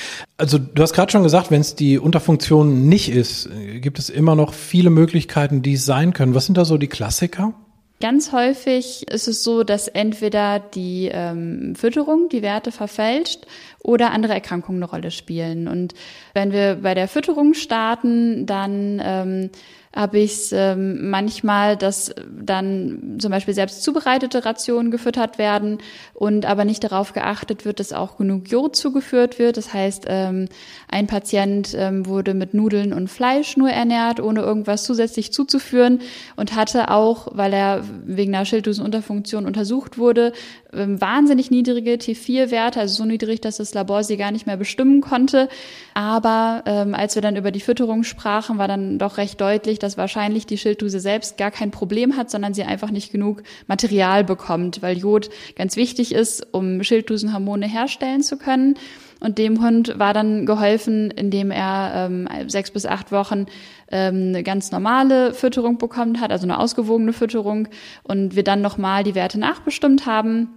Also 0.44 0.58
du 0.58 0.84
hast 0.84 0.92
gerade 0.92 1.10
schon 1.10 1.24
gesagt, 1.24 1.52
wenn 1.52 1.62
es 1.62 1.74
die 1.74 1.98
Unterfunktion 1.98 2.90
nicht 2.90 3.10
ist, 3.10 3.50
gibt 3.76 3.98
es 3.98 4.10
immer 4.10 4.36
noch 4.36 4.54
viele 4.54 4.90
Möglichkeiten, 4.90 5.62
die 5.62 5.76
es 5.76 5.86
sein 5.86 6.12
können. 6.12 6.36
Was 6.36 6.48
sind 6.48 6.58
da 6.58 6.66
so 6.66 6.78
die 6.78 6.90
Klassiker? 6.90 7.54
Ganz 8.02 8.34
häufig 8.34 9.08
ist 9.10 9.30
es 9.30 9.42
so, 9.42 9.64
dass 9.64 9.88
entweder 9.88 10.60
die 10.60 11.10
ähm, 11.10 11.76
Fütterung 11.78 12.28
die 12.28 12.42
Werte 12.42 12.74
verfälscht 12.74 13.48
oder 13.80 14.12
andere 14.12 14.34
Erkrankungen 14.34 14.84
eine 14.84 14.92
Rolle 14.92 15.12
spielen. 15.12 15.70
Und 15.70 15.94
wenn 16.34 16.52
wir 16.52 16.80
bei 16.82 16.94
der 16.94 17.08
Fütterung 17.08 17.54
starten, 17.54 18.46
dann 18.46 19.02
ähm, 19.02 19.50
habe 19.96 20.20
ich 20.20 20.50
ähm, 20.52 21.10
manchmal, 21.12 21.78
dass 21.78 22.14
dann 22.32 23.18
zum 23.20 23.30
Beispiel 23.30 23.54
selbst 23.54 23.84
zubereitete 23.84 24.44
Rationen 24.44 24.90
gefüttert 24.90 25.38
werden 25.38 25.78
und 26.16 26.46
aber 26.46 26.66
nicht 26.66 26.84
darauf 26.84 27.14
geachtet 27.14 27.64
wird, 27.64 27.80
dass 27.80 27.94
auch 27.94 28.18
genug 28.18 28.50
Jod 28.50 28.76
zugeführt 28.76 29.38
wird. 29.38 29.58
Das 29.58 29.72
heißt, 29.72 30.06
ähm, 30.08 30.48
ein 30.90 31.06
Patient 31.06 31.76
ähm, 31.78 32.08
wurde 32.08 32.34
mit 32.34 32.56
Nudeln 32.56 32.92
und 32.92 33.08
Fleisch 33.08 33.56
nur 33.56 33.70
ernährt, 33.70 34.20
ohne 34.20 34.42
irgendwas 34.42 34.84
zusätzlich 34.84 35.32
zuzuführen 35.32 36.00
und 36.38 36.56
hatte 36.56 36.90
auch, 36.90 37.28
weil 37.32 37.54
er 37.54 37.84
wegen 38.06 38.34
einer 38.34 38.46
Schilddrüsenunterfunktion 38.46 39.46
untersucht 39.46 40.00
wurde, 40.00 40.34
ähm, 40.74 41.00
wahnsinnig 41.00 41.52
niedrige 41.52 41.94
T4-Werte, 41.94 42.80
also 42.80 42.96
so 42.96 43.06
niedrig, 43.06 43.42
dass 43.42 43.58
das 43.58 43.74
Labor 43.74 44.04
sie 44.04 44.18
gar 44.18 44.32
nicht 44.32 44.48
mehr 44.48 44.58
bestimmen 44.58 45.02
konnte. 45.02 45.50
Aber 45.94 46.64
ähm, 46.66 46.96
als 46.96 47.14
wir 47.16 47.22
dann 47.22 47.36
über 47.36 47.52
die 47.52 47.60
Fütterung 47.60 48.04
sprachen, 48.04 48.58
war 48.58 48.68
dann 48.68 48.98
doch 48.98 49.18
recht 49.18 49.40
deutlich, 49.40 49.80
dass 49.84 49.98
wahrscheinlich 49.98 50.46
die 50.46 50.58
Schilddrüse 50.58 51.00
selbst 51.00 51.38
gar 51.38 51.52
kein 51.52 51.72
Problem 51.72 52.16
hat, 52.16 52.32
sondern 52.32 52.54
sie 52.54 52.64
einfach 52.64 52.90
nicht 52.90 53.12
genug 53.12 53.44
Material 53.68 54.24
bekommt, 54.24 54.82
weil 54.82 54.98
Jod 54.98 55.30
ganz 55.56 55.76
wichtig 55.76 56.14
ist, 56.14 56.48
um 56.54 56.84
Schilddrüsenhormone 56.84 57.68
herstellen 57.68 58.24
zu 58.24 58.38
können. 58.38 58.76
Und 59.20 59.38
dem 59.38 59.64
Hund 59.64 59.98
war 60.00 60.14
dann 60.14 60.46
geholfen, 60.46 61.10
indem 61.12 61.52
er 61.52 62.08
ähm, 62.10 62.28
sechs 62.48 62.72
bis 62.72 62.86
acht 62.86 63.12
Wochen 63.12 63.46
ähm, 63.90 64.30
eine 64.30 64.44
ganz 64.44 64.72
normale 64.72 65.34
Fütterung 65.34 65.78
bekommen 65.78 66.20
hat, 66.20 66.32
also 66.32 66.46
eine 66.46 66.60
ausgewogene 66.60 67.14
Fütterung, 67.14 67.68
und 68.04 68.36
wir 68.36 68.44
dann 68.44 68.62
nochmal 68.62 69.04
die 69.04 69.16
Werte 69.16 69.40
nachbestimmt 69.40 70.06
haben. 70.06 70.50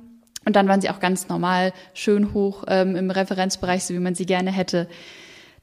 Und 0.45 0.57
dann 0.57 0.69
waren 0.69 0.81
sie 0.81 0.91
auch 0.91 1.01
ganz 1.01 1.29
normal 1.29 1.73
schön 1.95 2.33
hoch 2.33 2.65
ähm, 2.69 2.97
im 2.97 3.11
Referenzbereich, 3.11 3.85
so 3.85 3.95
wie 3.95 3.99
man 3.99 4.15
sie 4.15 4.27
gerne 4.27 4.53
hätte. 4.53 4.89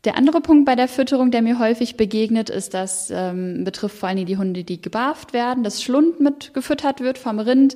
Der 0.06 0.18
andere 0.18 0.42
Punkt 0.42 0.66
bei 0.66 0.76
der 0.76 0.90
Fütterung, 0.90 1.32
der 1.32 1.42
mir 1.42 1.60
häufig 1.60 1.96
begegnet, 1.96 2.50
ist, 2.50 2.74
das 2.74 3.10
ähm, 3.10 3.64
betrifft 3.64 3.98
vor 3.98 4.10
allem 4.10 4.26
die 4.26 4.38
Hunde, 4.38 4.64
die 4.66 4.82
gebarft 4.82 5.32
werden, 5.32 5.64
dass 5.64 5.82
Schlund 5.82 6.20
mit 6.20 6.54
gefüttert 6.54 7.00
wird 7.00 7.18
vom 7.18 7.40
Rind. 7.40 7.76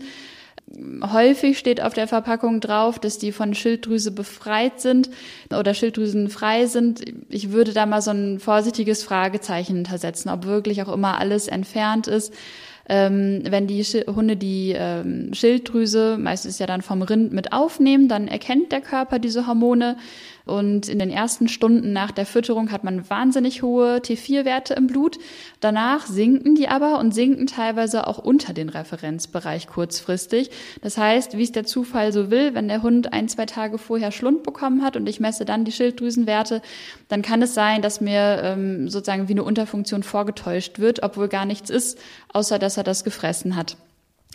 Häufig 1.14 1.58
steht 1.58 1.82
auf 1.82 1.94
der 1.94 2.10
Verpackung 2.10 2.60
drauf, 2.60 3.00
dass 3.00 3.18
die 3.18 3.32
von 3.32 3.54
Schilddrüse 3.54 4.12
befreit 4.12 4.82
sind 4.82 5.10
oder 5.58 5.74
Schilddrüsenfrei 5.74 6.66
sind. 6.66 7.06
Ich 7.30 7.54
würde 7.54 7.72
da 7.72 7.86
mal 7.86 8.02
so 8.02 8.12
ein 8.12 8.40
vorsichtiges 8.40 9.04
Fragezeichen 9.04 9.76
hintersetzen, 9.76 10.30
ob 10.30 10.46
wirklich 10.46 10.82
auch 10.82 10.94
immer 10.94 11.20
alles 11.20 11.48
entfernt 11.48 12.08
ist 12.08 12.34
ähm, 12.90 13.44
wenn 13.44 13.68
die 13.68 13.84
Hunde 13.84 14.38
die 14.38 14.74
ähm, 14.76 15.34
Schilddrüse, 15.34 16.18
meistens 16.18 16.60
ja 16.60 16.68
dann 16.68 16.82
vom 16.82 17.02
Rind 17.02 17.34
mit 17.34 17.52
aufnehmen, 17.52 18.08
dann 18.08 18.28
erkennt 18.28 18.72
der 18.72 18.82
Körper 18.82 19.20
diese 19.20 19.48
Hormone. 19.48 19.98
Und 20.48 20.88
in 20.88 21.00
den 21.00 21.10
ersten 21.10 21.48
Stunden 21.48 21.94
nach 21.94 22.12
der 22.12 22.26
Fütterung 22.26 22.72
hat 22.72 22.84
man 22.84 23.10
wahnsinnig 23.10 23.62
hohe 23.62 23.98
T4-Werte 23.98 24.74
im 24.74 24.88
Blut. 24.88 25.18
Danach 25.60 26.06
sinken 26.06 26.56
die 26.56 26.68
aber 26.68 27.00
und 27.00 27.14
sinken 27.14 27.48
teilweise 27.48 28.08
auch 28.08 28.18
unter 28.18 28.54
den 28.54 28.70
Referenzbereich 28.70 29.68
kurzfristig. 29.68 30.50
Das 30.82 30.98
heißt, 30.98 31.38
wie 31.38 31.44
es 31.44 31.52
der 31.52 31.66
Zufall 31.66 32.12
so 32.12 32.32
will, 32.32 32.54
wenn 32.54 32.68
der 32.68 32.82
Hund 32.82 33.14
ein, 33.14 33.28
zwei 33.28 33.46
Tage 33.46 33.78
vorher 33.78 34.12
Schlund 34.12 34.44
bekommen 34.44 34.84
hat 34.84 34.96
und 34.96 35.08
ich 35.08 35.20
messe 35.20 35.46
dann 35.46 35.66
die 35.66 35.72
Schilddrüsenwerte, 35.72 36.62
dann 37.10 37.22
kann 37.22 37.42
es 37.42 37.54
sein, 37.54 37.82
dass 37.82 38.02
mir 38.02 38.42
ähm, 38.44 38.90
sozusagen 38.90 39.28
wie 39.28 39.34
eine 39.34 39.44
Unterfunktion 39.44 40.04
vorgetäuscht 40.04 40.80
wird, 40.80 41.04
obwohl 41.04 41.28
gar 41.28 41.46
nichts 41.46 41.70
ist, 41.70 42.00
außer 42.34 42.60
dass 42.60 42.78
er 42.78 42.84
das 42.84 43.04
gefressen 43.04 43.56
hat. 43.56 43.78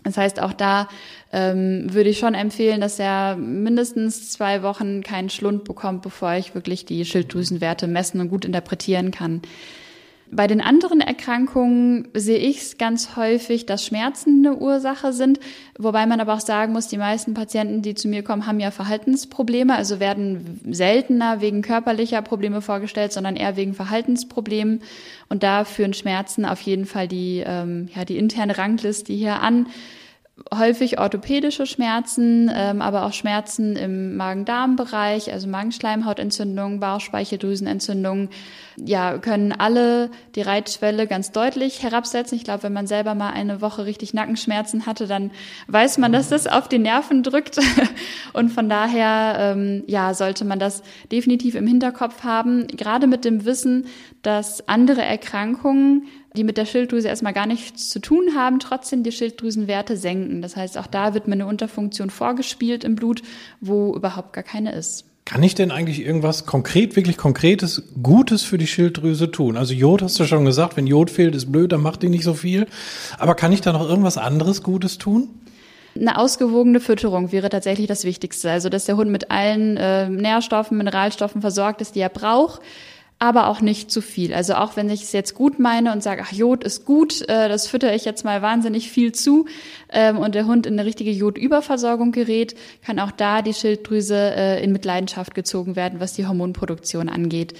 Das 0.05 0.17
heißt, 0.17 0.41
auch 0.41 0.53
da 0.53 0.89
ähm, 1.33 1.93
würde 1.93 2.11
ich 2.11 2.19
schon 2.19 2.35
empfehlen, 2.35 2.81
dass 2.81 2.99
er 2.99 3.37
mindestens 3.37 4.33
zwei 4.33 4.63
Wochen 4.63 5.03
keinen 5.03 5.31
Schlund 5.31 5.65
bekommt, 5.65 6.03
bevor 6.03 6.35
ich 6.35 6.55
wirklich 6.55 6.85
die 6.85 7.05
Schilddrüsenwerte 7.05 7.87
messen 7.87 8.21
und 8.21 8.29
gut 8.29 8.45
interpretieren 8.45 9.13
kann. 9.13 9.43
Bei 10.35 10.47
den 10.47 10.63
anderen 10.63 11.03
Erkrankungen 11.03 12.09
sehe 12.15 12.39
ich 12.39 12.63
es 12.63 12.79
ganz 12.79 13.17
häufig, 13.17 13.67
dass 13.67 13.85
Schmerzen 13.85 14.47
eine 14.47 14.57
Ursache 14.57 15.13
sind, 15.13 15.39
wobei 15.79 16.07
man 16.07 16.23
aber 16.23 16.33
auch 16.33 16.41
sagen 16.41 16.73
muss, 16.73 16.89
die 16.89 16.97
meisten 16.97 17.35
Patienten, 17.35 17.83
die 17.83 17.95
zu 17.95 18.09
mir 18.09 18.23
kommen, 18.23 18.47
haben 18.47 18.59
ja 18.59 18.71
Verhaltensprobleme, 18.71 19.77
also 19.77 20.01
werden 20.01 20.59
seltener 20.71 21.43
wegen 21.43 21.61
körperlicher 21.61 22.23
Probleme 22.23 22.63
vorgestellt, 22.63 23.13
sondern 23.13 23.37
eher 23.37 23.59
wegen 23.59 23.75
Verhaltensproblemen. 23.75 24.81
Und 25.29 25.43
da 25.43 25.67
führen 25.67 25.93
Schmerzen 25.93 26.47
auf 26.47 26.63
jeden 26.63 26.87
Fall 26.87 27.09
die, 27.09 27.45
ähm, 27.47 27.91
ja, 27.95 28.07
die 28.07 28.17
interne 28.17 28.57
Rangliste 28.57 29.13
hier 29.13 29.43
an 29.43 29.67
häufig 30.55 30.99
orthopädische 30.99 31.67
Schmerzen, 31.67 32.51
ähm, 32.55 32.83
aber 32.83 33.05
auch 33.05 33.13
Schmerzen 33.13 33.77
im 33.77 34.17
Magen-Darm-Bereich, 34.17 35.33
also 35.33 35.49
Magenschleimhautentzündung, 35.49 36.81
Bauchspeicheldrüsenentzündung, 36.81 38.29
ja, 38.77 39.19
können 39.19 39.53
alle 39.53 40.11
die 40.35 40.43
Reitschwelle 40.43 41.07
ganz 41.07 41.33
deutlich 41.33 41.83
herabsetzen. 41.83 42.37
Ich 42.37 42.45
glaube, 42.45 42.65
wenn 42.65 42.73
man 42.73 42.87
selber 42.87 43.15
mal 43.15 43.31
eine 43.31 43.61
Woche 43.61 43.85
richtig 43.85 44.15
Nackenschmerzen 44.15 44.87
hatte, 44.87 45.07
dann 45.07 45.31
weiß 45.69 45.99
man, 45.99 46.13
dass 46.13 46.31
das 46.31 46.47
auf 46.47 46.69
die 46.69 46.79
Nerven 46.79 47.23
drückt. 47.23 47.59
Und 48.33 48.51
von 48.51 48.69
daher, 48.69 49.37
ähm, 49.39 49.85
ja, 49.87 50.15
sollte 50.15 50.45
man 50.45 50.59
das 50.59 50.83
definitiv 51.11 51.55
im 51.55 51.67
Hinterkopf 51.67 52.25
haben, 52.25 52.67
gerade 52.67 53.07
mit 53.07 53.25
dem 53.25 53.45
Wissen, 53.45 53.87
dass 54.23 54.69
andere 54.69 55.03
Erkrankungen 55.03 56.07
die 56.37 56.45
mit 56.45 56.57
der 56.57 56.67
Schilddrüse 56.67 57.09
erstmal 57.09 57.33
gar 57.33 57.47
nichts 57.47 57.89
zu 57.91 57.99
tun 57.99 58.35
haben, 58.35 58.59
trotzdem 58.59 59.03
die 59.03 59.13
Schilddrüsenwerte 59.13 59.97
senken. 59.97 60.43
Das 60.43 60.57
heißt, 60.57 60.79
auch 60.79 60.87
da 60.87 61.15
wird 61.15 61.29
mir 61.29 61.35
eine 61.35 61.47
Unterfunktion 61.47 62.11
vorgespielt 62.11 62.85
im 62.85 62.97
Blut, 62.97 63.23
wo 63.61 63.95
überhaupt 63.95 64.33
gar 64.33 64.45
keine 64.45 64.73
ist. 64.73 65.05
Kann 65.25 65.43
ich 65.43 65.55
denn 65.55 65.71
eigentlich 65.71 66.05
irgendwas 66.05 66.47
konkret, 66.47 66.97
wirklich 66.97 67.17
konkretes, 67.17 67.83
Gutes 68.03 68.43
für 68.43 68.59
die 68.59 68.67
Schilddrüse 68.67 69.31
tun? 69.31 69.57
Also 69.57 69.73
Jod 69.73 70.03
hast 70.03 70.19
du 70.19 70.25
schon 70.25 70.45
gesagt, 70.45 70.77
wenn 70.77 70.87
Jod 70.87 71.11
fehlt, 71.11 71.35
ist 71.35 71.53
blöd, 71.53 71.71
dann 71.71 71.81
macht 71.81 72.03
die 72.03 72.09
nicht 72.09 72.25
so 72.25 72.35
viel. 72.35 72.67
Aber 73.19 73.35
kann 73.35 73.53
ich 73.53 73.61
da 73.61 73.73
noch 73.73 73.89
irgendwas 73.89 74.19
anderes 74.19 74.63
Gutes 74.63 74.99
tun? 74.99 75.29
Eine 75.95 76.19
ausgewogene 76.19 76.81
Fütterung 76.81 77.33
wäre 77.33 77.51
tatsächlich 77.51 77.87
das 77.87 78.05
Wichtigste. 78.05 78.51
Also, 78.51 78.69
dass 78.69 78.87
der 78.87 78.97
Hund 78.97 79.11
mit 79.11 79.31
allen 79.31 79.77
äh, 79.77 80.09
Nährstoffen, 80.09 80.79
Mineralstoffen 80.79 81.43
versorgt 81.43 81.83
ist, 81.83 81.95
die 81.95 82.01
er 82.01 82.09
braucht 82.09 82.63
aber 83.23 83.47
auch 83.47 83.61
nicht 83.61 83.89
zu 83.89 84.01
viel. 84.01 84.35
Also 84.35 84.55
auch 84.55 84.75
wenn 84.75 84.91
ich 84.91 85.05
es 85.05 85.13
jetzt 85.13 85.37
gut 85.37 85.61
meine 85.61 85.93
und 85.93 86.03
sage, 86.03 86.25
ach, 86.27 86.33
Jod 86.33 86.65
ist 86.65 86.85
gut, 86.85 87.23
äh, 87.29 87.49
das 87.49 87.69
fütter 87.69 87.95
ich 87.95 88.05
jetzt 88.05 88.25
mal 88.25 88.43
wahnsinnig 88.43 88.91
viel 88.91 89.13
zu 89.13 89.47
ähm, 89.91 90.19
und 90.19 90.35
der 90.35 90.47
Hund 90.47 90.67
in 90.67 90.73
eine 90.73 90.85
richtige 90.85 91.13
Jodüberversorgung 91.13 92.11
gerät, 92.11 92.57
kann 92.85 92.99
auch 92.99 93.13
da 93.13 93.41
die 93.41 93.55
Schilddrüse 93.55 94.17
äh, 94.17 94.65
in 94.65 94.73
Mitleidenschaft 94.73 95.37
gezogen 95.37 95.77
werden, 95.77 96.01
was 96.01 96.15
die 96.15 96.27
Hormonproduktion 96.27 97.09
angeht. 97.09 97.55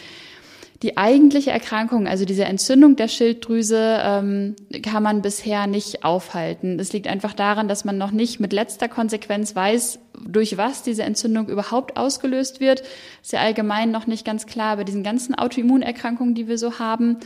Die 0.83 0.97
eigentliche 0.97 1.53
Erkrankung, 1.53 2.09
also 2.09 2.25
diese 2.25 2.45
Entzündung 2.45 2.97
der 2.97 3.07
Schilddrüse, 3.07 4.01
ähm, 4.03 4.57
kann 4.83 5.03
man 5.03 5.23
bisher 5.23 5.69
nicht 5.69 6.05
aufhalten. 6.05 6.77
Das 6.77 6.93
liegt 6.93 7.07
einfach 7.07 7.35
daran, 7.35 7.69
dass 7.69 7.85
man 7.85 7.99
noch 7.99 8.11
nicht 8.11 8.41
mit 8.41 8.53
letzter 8.53 8.89
Konsequenz 8.89 9.55
weiß, 9.55 10.01
durch 10.27 10.57
was 10.57 10.83
diese 10.83 11.05
Entzündung 11.05 11.49
überhaupt 11.49 11.97
ausgelöst 11.97 12.59
wird. 12.59 12.83
Ist 13.23 13.33
ja 13.33 13.41
allgemein 13.41 13.93
noch 13.93 14.09
nicht 14.09 14.25
ganz 14.25 14.47
klar 14.47 14.77
bei 14.77 14.85
diesen 14.85 15.05
ganzen 15.05 15.37
Autoimmunerkrankungen, 15.37 16.35
die 16.35 16.49
wir 16.49 16.59
so 16.59 16.81
haben. 16.81 17.19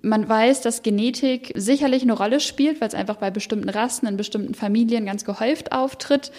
Man 0.00 0.28
weiß, 0.28 0.60
dass 0.60 0.82
Genetik 0.82 1.52
sicherlich 1.56 2.02
eine 2.02 2.12
Rolle 2.12 2.38
spielt, 2.38 2.80
weil 2.80 2.88
es 2.88 2.94
einfach 2.94 3.16
bei 3.16 3.30
bestimmten 3.30 3.70
Rassen 3.70 4.06
in 4.06 4.16
bestimmten 4.16 4.54
Familien 4.54 5.06
ganz 5.06 5.24
gehäuft 5.24 5.72
auftritt. 5.72 6.30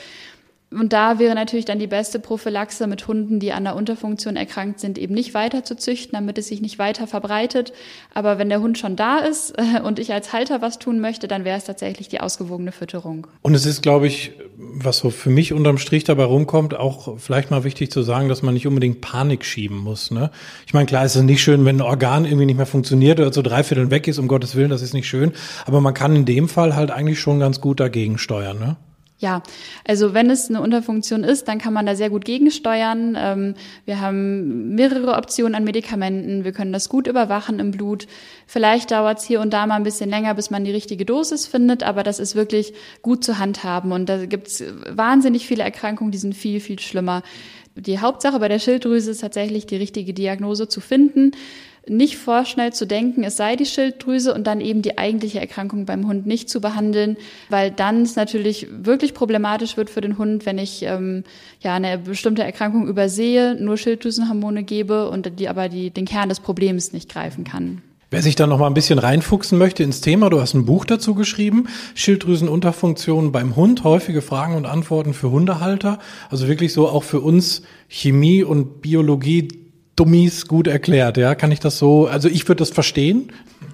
Und 0.76 0.92
da 0.92 1.20
wäre 1.20 1.36
natürlich 1.36 1.66
dann 1.66 1.80
die 1.80 1.88
beste 1.88 2.20
Prophylaxe 2.20 2.86
mit 2.88 3.08
Hunden, 3.08 3.40
die 3.40 3.54
an 3.54 3.64
der 3.64 3.76
Unterfunktion 3.76 4.36
erkrankt 4.36 4.82
sind, 4.82 4.98
eben 4.98 5.14
nicht 5.14 5.34
weiter 5.34 5.64
zu 5.64 5.78
züchten, 5.78 6.12
damit 6.14 6.38
es 6.38 6.48
sich 6.48 6.62
nicht 6.62 6.78
weiter 6.80 7.08
verbreitet. 7.08 7.72
Aber 8.14 8.38
wenn 8.38 8.50
der 8.50 8.60
Hund 8.60 8.78
schon 8.78 8.98
da 8.98 9.20
ist 9.20 9.54
äh, 9.58 9.80
und 9.82 10.00
ich 10.00 10.12
als 10.12 10.34
Halter 10.34 10.62
was 10.62 10.78
tun 10.78 11.00
möchte, 11.00 11.30
dann 11.30 11.46
wäre 11.46 11.58
es 11.58 11.64
tatsächlich 11.64 12.10
die 12.10 12.20
ausgewogene 12.20 12.74
Fütterung. 12.74 13.28
Und 13.42 13.56
es 13.56 13.66
ist, 13.66 13.84
glaube 13.84 14.08
ich, 14.08 14.34
was 14.58 14.98
so 14.98 15.12
für 15.12 15.30
mich 15.30 15.54
unterm 15.54 15.78
Strich 15.78 16.04
dabei 16.04 16.26
rumkommt, 16.26 16.76
auch 16.76 17.20
vielleicht 17.20 17.52
mal 17.52 17.64
wichtig 17.64 17.90
zu 17.92 18.04
sagen, 18.04 18.28
dass 18.28 18.42
man 18.42 18.54
nicht 18.54 18.68
unbedingt 18.68 19.00
Panik 19.00 19.46
schieben 19.46 19.78
muss. 19.78 20.12
Ne? 20.12 20.30
Ich 20.68 20.74
meine, 20.74 20.88
klar 20.88 21.06
ist 21.06 21.16
es 21.16 21.24
nicht 21.24 21.42
schön, 21.42 21.64
wenn 21.64 21.78
ein 21.78 21.82
Organ 21.82 22.26
irgendwie 22.26 22.46
nicht 22.46 22.58
mehr 22.58 22.66
funktioniert 22.66 23.20
oder 23.20 23.32
so 23.32 23.42
drei 23.42 23.64
Viertel 23.64 23.92
weg 23.92 24.10
ist, 24.10 24.20
um 24.20 24.28
Gottes 24.28 24.56
Willen, 24.56 24.70
das 24.70 24.82
ist 24.82 24.94
nicht 24.94 25.08
schön. 25.08 25.32
Aber 25.66 25.80
man 25.80 25.94
kann 25.94 26.16
in 26.16 26.26
dem 26.26 26.50
Fall 26.50 26.76
halt 26.76 26.92
eigentlich 26.92 27.20
schon 27.20 27.40
ganz 27.40 27.62
gut 27.62 27.80
dagegen 27.80 28.18
steuern. 28.18 28.60
Ne? 28.60 28.76
Ja, 29.18 29.44
also 29.88 30.14
wenn 30.14 30.30
es 30.30 30.50
eine 30.50 30.60
Unterfunktion 30.60 31.24
ist, 31.24 31.48
dann 31.48 31.58
kann 31.58 31.72
man 31.72 31.86
da 31.86 31.96
sehr 31.96 32.10
gut 32.10 32.26
gegensteuern. 32.26 33.16
Ähm, 33.18 33.56
wir 33.86 34.02
haben 34.02 34.76
mehrere 34.76 35.14
Optionen 35.16 35.56
an 35.56 35.64
Medikamenten. 35.64 36.44
Wir 36.44 36.52
können 36.52 36.74
das 36.74 36.90
gut 36.90 37.08
überwachen 37.08 37.60
im 37.60 37.72
Blut. 37.72 38.08
Vielleicht 38.46 38.92
dauert 38.92 39.20
es 39.20 39.24
hier 39.24 39.40
und 39.40 39.54
da 39.54 39.66
mal 39.68 39.76
ein 39.76 39.84
bisschen 39.84 40.10
länger, 40.10 40.34
bis 40.34 40.50
man 40.50 40.66
die 40.66 40.72
richtige 40.72 41.06
Dosis 41.06 41.48
findet, 41.48 41.82
aber 41.82 42.04
das 42.04 42.20
ist 42.20 42.36
wirklich 42.36 42.74
gut 43.02 43.24
zu 43.24 43.40
handhaben. 43.40 43.94
Und 43.94 44.10
da 44.10 44.26
gibt 44.26 44.48
es 44.48 44.64
wahnsinnig 44.90 45.48
viele 45.48 45.64
Erkrankungen, 45.64 46.12
die 46.12 46.18
sind 46.18 46.36
viel, 46.36 46.60
viel 46.60 46.80
schlimmer. 46.80 47.24
Die 47.78 48.00
Hauptsache 48.00 48.40
bei 48.40 48.50
der 48.50 48.60
Schilddrüse 48.60 49.12
ist 49.12 49.22
tatsächlich 49.22 49.66
die 49.66 49.78
richtige 49.78 50.14
Diagnose 50.14 50.68
zu 50.68 50.82
finden 50.82 51.32
nicht 51.88 52.18
vorschnell 52.18 52.74
zu 52.74 52.86
denken, 52.86 53.24
es 53.24 53.38
sei 53.38 53.56
die 53.56 53.66
Schilddrüse 53.66 54.34
und 54.34 54.46
dann 54.48 54.62
eben 54.62 54.82
die 54.82 54.98
eigentliche 54.98 55.40
Erkrankung 55.40 55.86
beim 55.86 56.08
Hund 56.08 56.26
nicht 56.26 56.50
zu 56.50 56.62
behandeln, 56.62 57.18
weil 57.50 57.72
dann 57.72 58.02
es 58.02 58.16
natürlich 58.16 58.68
wirklich 58.72 59.14
problematisch 59.14 59.78
wird 59.78 59.90
für 59.90 60.02
den 60.02 60.18
Hund, 60.18 60.46
wenn 60.46 60.58
ich 60.58 60.84
ähm, 60.84 61.24
ja 61.62 61.76
eine 61.76 61.98
bestimmte 61.98 62.44
Erkrankung 62.44 62.88
übersehe, 62.88 63.56
nur 63.56 63.78
Schilddrüsenhormone 63.78 64.64
gebe 64.64 65.10
und 65.10 65.40
die 65.40 65.50
aber 65.50 65.70
die, 65.70 65.92
den 65.92 66.06
Kern 66.06 66.30
des 66.30 66.40
Problems 66.40 66.94
nicht 66.94 67.10
greifen 67.10 67.44
kann. 67.44 67.82
Wer 68.12 68.22
sich 68.22 68.36
da 68.36 68.48
noch 68.48 68.60
mal 68.60 68.68
ein 68.68 68.76
bisschen 68.76 69.00
reinfuchsen 69.00 69.58
möchte 69.58 69.84
ins 69.84 70.00
Thema, 70.00 70.30
du 70.30 70.40
hast 70.40 70.54
ein 70.54 70.66
Buch 70.66 70.86
dazu 70.86 71.16
geschrieben, 71.16 71.68
Schilddrüsenunterfunktionen 71.96 73.32
beim 73.32 73.56
Hund, 73.56 73.84
häufige 73.84 74.22
Fragen 74.22 74.56
und 74.56 74.66
Antworten 74.66 75.14
für 75.14 75.32
Hundehalter, 75.32 76.00
also 76.30 76.48
wirklich 76.48 76.72
so 76.72 76.88
auch 76.88 77.04
für 77.04 77.20
uns 77.20 77.64
Chemie 77.90 78.44
und 78.44 78.82
Biologie 78.82 79.65
Dummies 79.96 80.48
gut 80.48 80.68
erklärt, 80.68 81.18
ja? 81.18 81.36
Kann 81.36 81.52
ich 81.52 81.60
das 81.60 81.78
so, 81.78 82.08
also 82.08 82.28
ich 82.28 82.48
würde 82.48 82.60
das 82.60 82.70
verstehen. 82.70 83.32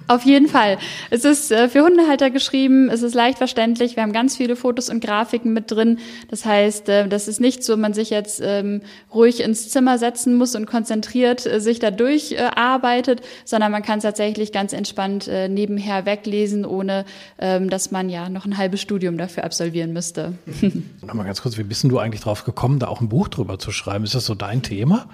Auf 0.08 0.24
jeden 0.24 0.48
Fall. 0.48 0.78
Es 1.10 1.24
ist 1.24 1.50
äh, 1.52 1.68
für 1.68 1.82
Hundehalter 1.82 2.30
geschrieben, 2.30 2.90
es 2.90 3.02
ist 3.02 3.14
leicht 3.14 3.38
verständlich, 3.38 3.96
wir 3.96 4.02
haben 4.02 4.12
ganz 4.12 4.36
viele 4.36 4.56
Fotos 4.56 4.90
und 4.90 5.02
Grafiken 5.02 5.52
mit 5.52 5.70
drin. 5.70 5.98
Das 6.28 6.44
heißt, 6.44 6.88
äh, 6.88 7.08
das 7.08 7.28
ist 7.28 7.40
nicht 7.40 7.64
so, 7.64 7.76
man 7.76 7.94
sich 7.94 8.10
jetzt 8.10 8.40
ähm, 8.44 8.82
ruhig 9.14 9.40
ins 9.40 9.68
Zimmer 9.68 9.98
setzen 9.98 10.34
muss 10.34 10.54
und 10.54 10.66
konzentriert 10.66 11.46
äh, 11.46 11.60
sich 11.60 11.78
da 11.78 11.90
durcharbeitet, 11.90 13.22
sondern 13.44 13.72
man 13.72 13.82
kann 13.82 13.98
es 13.98 14.02
tatsächlich 14.02 14.52
ganz 14.52 14.72
entspannt 14.72 15.30
nebenher 15.48 16.04
weglesen, 16.04 16.64
ohne 16.64 17.04
ähm, 17.38 17.70
dass 17.70 17.90
man 17.90 18.08
ja 18.08 18.28
noch 18.28 18.44
ein 18.44 18.58
halbes 18.58 18.80
Studium 18.80 19.18
dafür 19.18 19.44
absolvieren 19.44 19.92
müsste. 19.92 20.34
Nochmal 21.06 21.26
ganz 21.26 21.42
kurz, 21.42 21.56
wie 21.58 21.62
bist 21.62 21.84
du 21.84 21.98
eigentlich 21.98 22.22
drauf 22.22 22.44
gekommen, 22.44 22.78
da 22.78 22.88
auch 22.88 23.00
ein 23.00 23.08
Buch 23.08 23.28
drüber 23.28 23.58
zu 23.58 23.72
schreiben? 23.72 24.04
Ist 24.04 24.14
das 24.14 24.26
so 24.26 24.34
dein 24.34 24.62
Thema? 24.62 25.06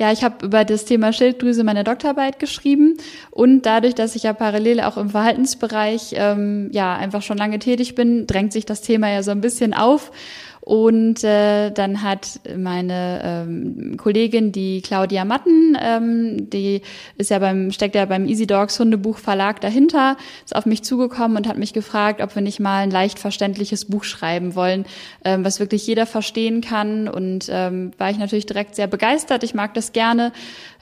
Ja, 0.00 0.10
ich 0.12 0.24
habe 0.24 0.46
über 0.46 0.64
das 0.64 0.86
Thema 0.86 1.12
Schilddrüse 1.12 1.62
meine 1.62 1.84
Doktorarbeit 1.84 2.38
geschrieben 2.38 2.96
und 3.30 3.66
dadurch, 3.66 3.94
dass 3.94 4.16
ich 4.16 4.22
ja 4.22 4.32
parallel 4.32 4.80
auch 4.80 4.96
im 4.96 5.10
Verhaltensbereich 5.10 6.14
ähm, 6.14 6.70
ja 6.72 6.96
einfach 6.96 7.20
schon 7.20 7.36
lange 7.36 7.58
tätig 7.58 7.96
bin, 7.96 8.26
drängt 8.26 8.54
sich 8.54 8.64
das 8.64 8.80
Thema 8.80 9.10
ja 9.10 9.22
so 9.22 9.30
ein 9.30 9.42
bisschen 9.42 9.74
auf. 9.74 10.10
Und 10.60 11.24
äh, 11.24 11.70
dann 11.70 12.02
hat 12.02 12.40
meine 12.56 13.20
ähm, 13.24 13.96
Kollegin, 13.96 14.52
die 14.52 14.82
Claudia 14.82 15.24
Matten, 15.24 15.76
ähm, 15.80 16.50
die 16.50 16.82
ist 17.16 17.30
ja 17.30 17.38
beim, 17.38 17.72
steckt 17.72 17.94
ja 17.94 18.04
beim 18.04 18.26
Easy 18.26 18.46
Dogs 18.46 18.78
Hundebuch 18.78 19.18
Verlag 19.18 19.60
dahinter, 19.62 20.16
ist 20.44 20.54
auf 20.54 20.66
mich 20.66 20.82
zugekommen 20.82 21.38
und 21.38 21.48
hat 21.48 21.56
mich 21.56 21.72
gefragt, 21.72 22.20
ob 22.20 22.34
wir 22.34 22.42
nicht 22.42 22.60
mal 22.60 22.82
ein 22.82 22.90
leicht 22.90 23.18
verständliches 23.18 23.86
Buch 23.86 24.04
schreiben 24.04 24.54
wollen, 24.54 24.84
ähm, 25.24 25.44
was 25.44 25.60
wirklich 25.60 25.86
jeder 25.86 26.04
verstehen 26.04 26.60
kann. 26.60 27.08
Und 27.08 27.48
ähm, 27.50 27.92
war 27.96 28.10
ich 28.10 28.18
natürlich 28.18 28.46
direkt 28.46 28.74
sehr 28.76 28.86
begeistert. 28.86 29.42
Ich 29.42 29.54
mag 29.54 29.72
das 29.74 29.92
gerne, 29.92 30.32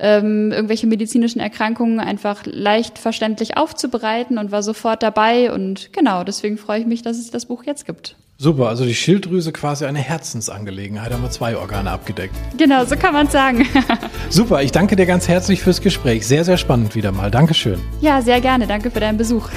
ähm, 0.01 0.51
irgendwelche 0.51 0.89
medizinischen 0.89 1.41
Erkrankungen 1.41 2.01
einfach 2.01 2.43
leicht 2.45 2.99
verständlich 2.99 3.57
aufzubereiten 3.57 4.39
und 4.39 4.51
war 4.51 4.65
sofort 4.65 5.05
dabei. 5.05 5.53
Und 5.53 5.93
genau, 5.93 6.25
deswegen 6.25 6.59
freue 6.59 6.81
ich 6.81 6.87
mich, 6.87 7.03
dass 7.03 7.17
es 7.17 7.31
das 7.31 7.47
Buch 7.47 7.63
jetzt 7.65 7.87
gibt. 7.87 8.17
Super, 8.41 8.69
also 8.69 8.85
die 8.85 8.95
Schilddrüse 8.95 9.51
quasi 9.51 9.85
eine 9.85 9.99
Herzensangelegenheit, 9.99 11.13
haben 11.13 11.25
wir 11.25 11.31
zwei 11.31 11.57
Organe 11.57 11.91
abgedeckt. 11.91 12.37
Genau, 12.57 12.85
so 12.85 12.95
kann 12.95 13.13
man 13.13 13.27
sagen. 13.27 13.67
Super, 14.31 14.63
ich 14.63 14.71
danke 14.71 14.95
dir 14.95 15.07
ganz 15.07 15.27
herzlich 15.27 15.61
fürs 15.61 15.81
Gespräch. 15.81 16.25
Sehr, 16.25 16.45
sehr 16.45 16.57
spannend 16.57 16.95
wieder 16.95 17.11
mal. 17.11 17.33
Dankeschön. 17.33 17.81
Ja, 18.01 18.23
sehr 18.23 18.41
gerne. 18.41 18.69
Danke 18.69 18.93
für 18.93 19.01
deinen 19.01 19.19
Besuch. 19.19 19.49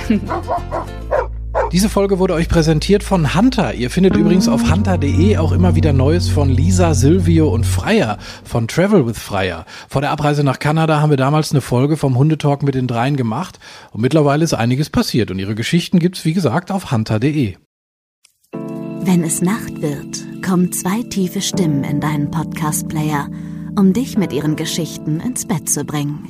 Diese 1.71 1.89
Folge 1.89 2.17
wurde 2.17 2.33
euch 2.33 2.49
präsentiert 2.49 3.03
von 3.03 3.35
Hunter. 3.35 3.75
Ihr 3.75 3.91
findet 3.91 4.15
übrigens 4.15 4.47
auf 4.47 4.71
hunter.de 4.71 5.37
auch 5.37 5.51
immer 5.51 5.75
wieder 5.75 5.93
Neues 5.93 6.27
von 6.27 6.49
Lisa, 6.49 6.95
Silvio 6.95 7.49
und 7.49 7.67
Freier 7.67 8.17
von 8.43 8.67
Travel 8.67 9.05
with 9.05 9.19
Freier. 9.19 9.67
Vor 9.89 10.01
der 10.01 10.09
Abreise 10.09 10.43
nach 10.43 10.57
Kanada 10.57 11.01
haben 11.01 11.11
wir 11.11 11.17
damals 11.17 11.51
eine 11.51 11.61
Folge 11.61 11.97
vom 11.97 12.17
Hundetalk 12.17 12.63
mit 12.63 12.73
den 12.73 12.87
dreien 12.87 13.15
gemacht 13.15 13.59
und 13.91 14.01
mittlerweile 14.01 14.43
ist 14.43 14.55
einiges 14.55 14.89
passiert 14.89 15.29
und 15.29 15.37
ihre 15.37 15.53
Geschichten 15.53 15.99
gibt's 15.99 16.25
wie 16.25 16.33
gesagt 16.33 16.71
auf 16.71 16.91
hunter.de. 16.91 17.57
Wenn 19.03 19.23
es 19.23 19.41
Nacht 19.41 19.81
wird, 19.81 20.43
kommen 20.45 20.71
zwei 20.71 21.01
tiefe 21.01 21.41
Stimmen 21.41 21.83
in 21.83 21.99
deinen 21.99 22.29
Podcast-Player, 22.29 23.29
um 23.75 23.93
dich 23.93 24.15
mit 24.15 24.31
ihren 24.31 24.55
Geschichten 24.55 25.19
ins 25.19 25.47
Bett 25.47 25.67
zu 25.67 25.83
bringen. 25.83 26.29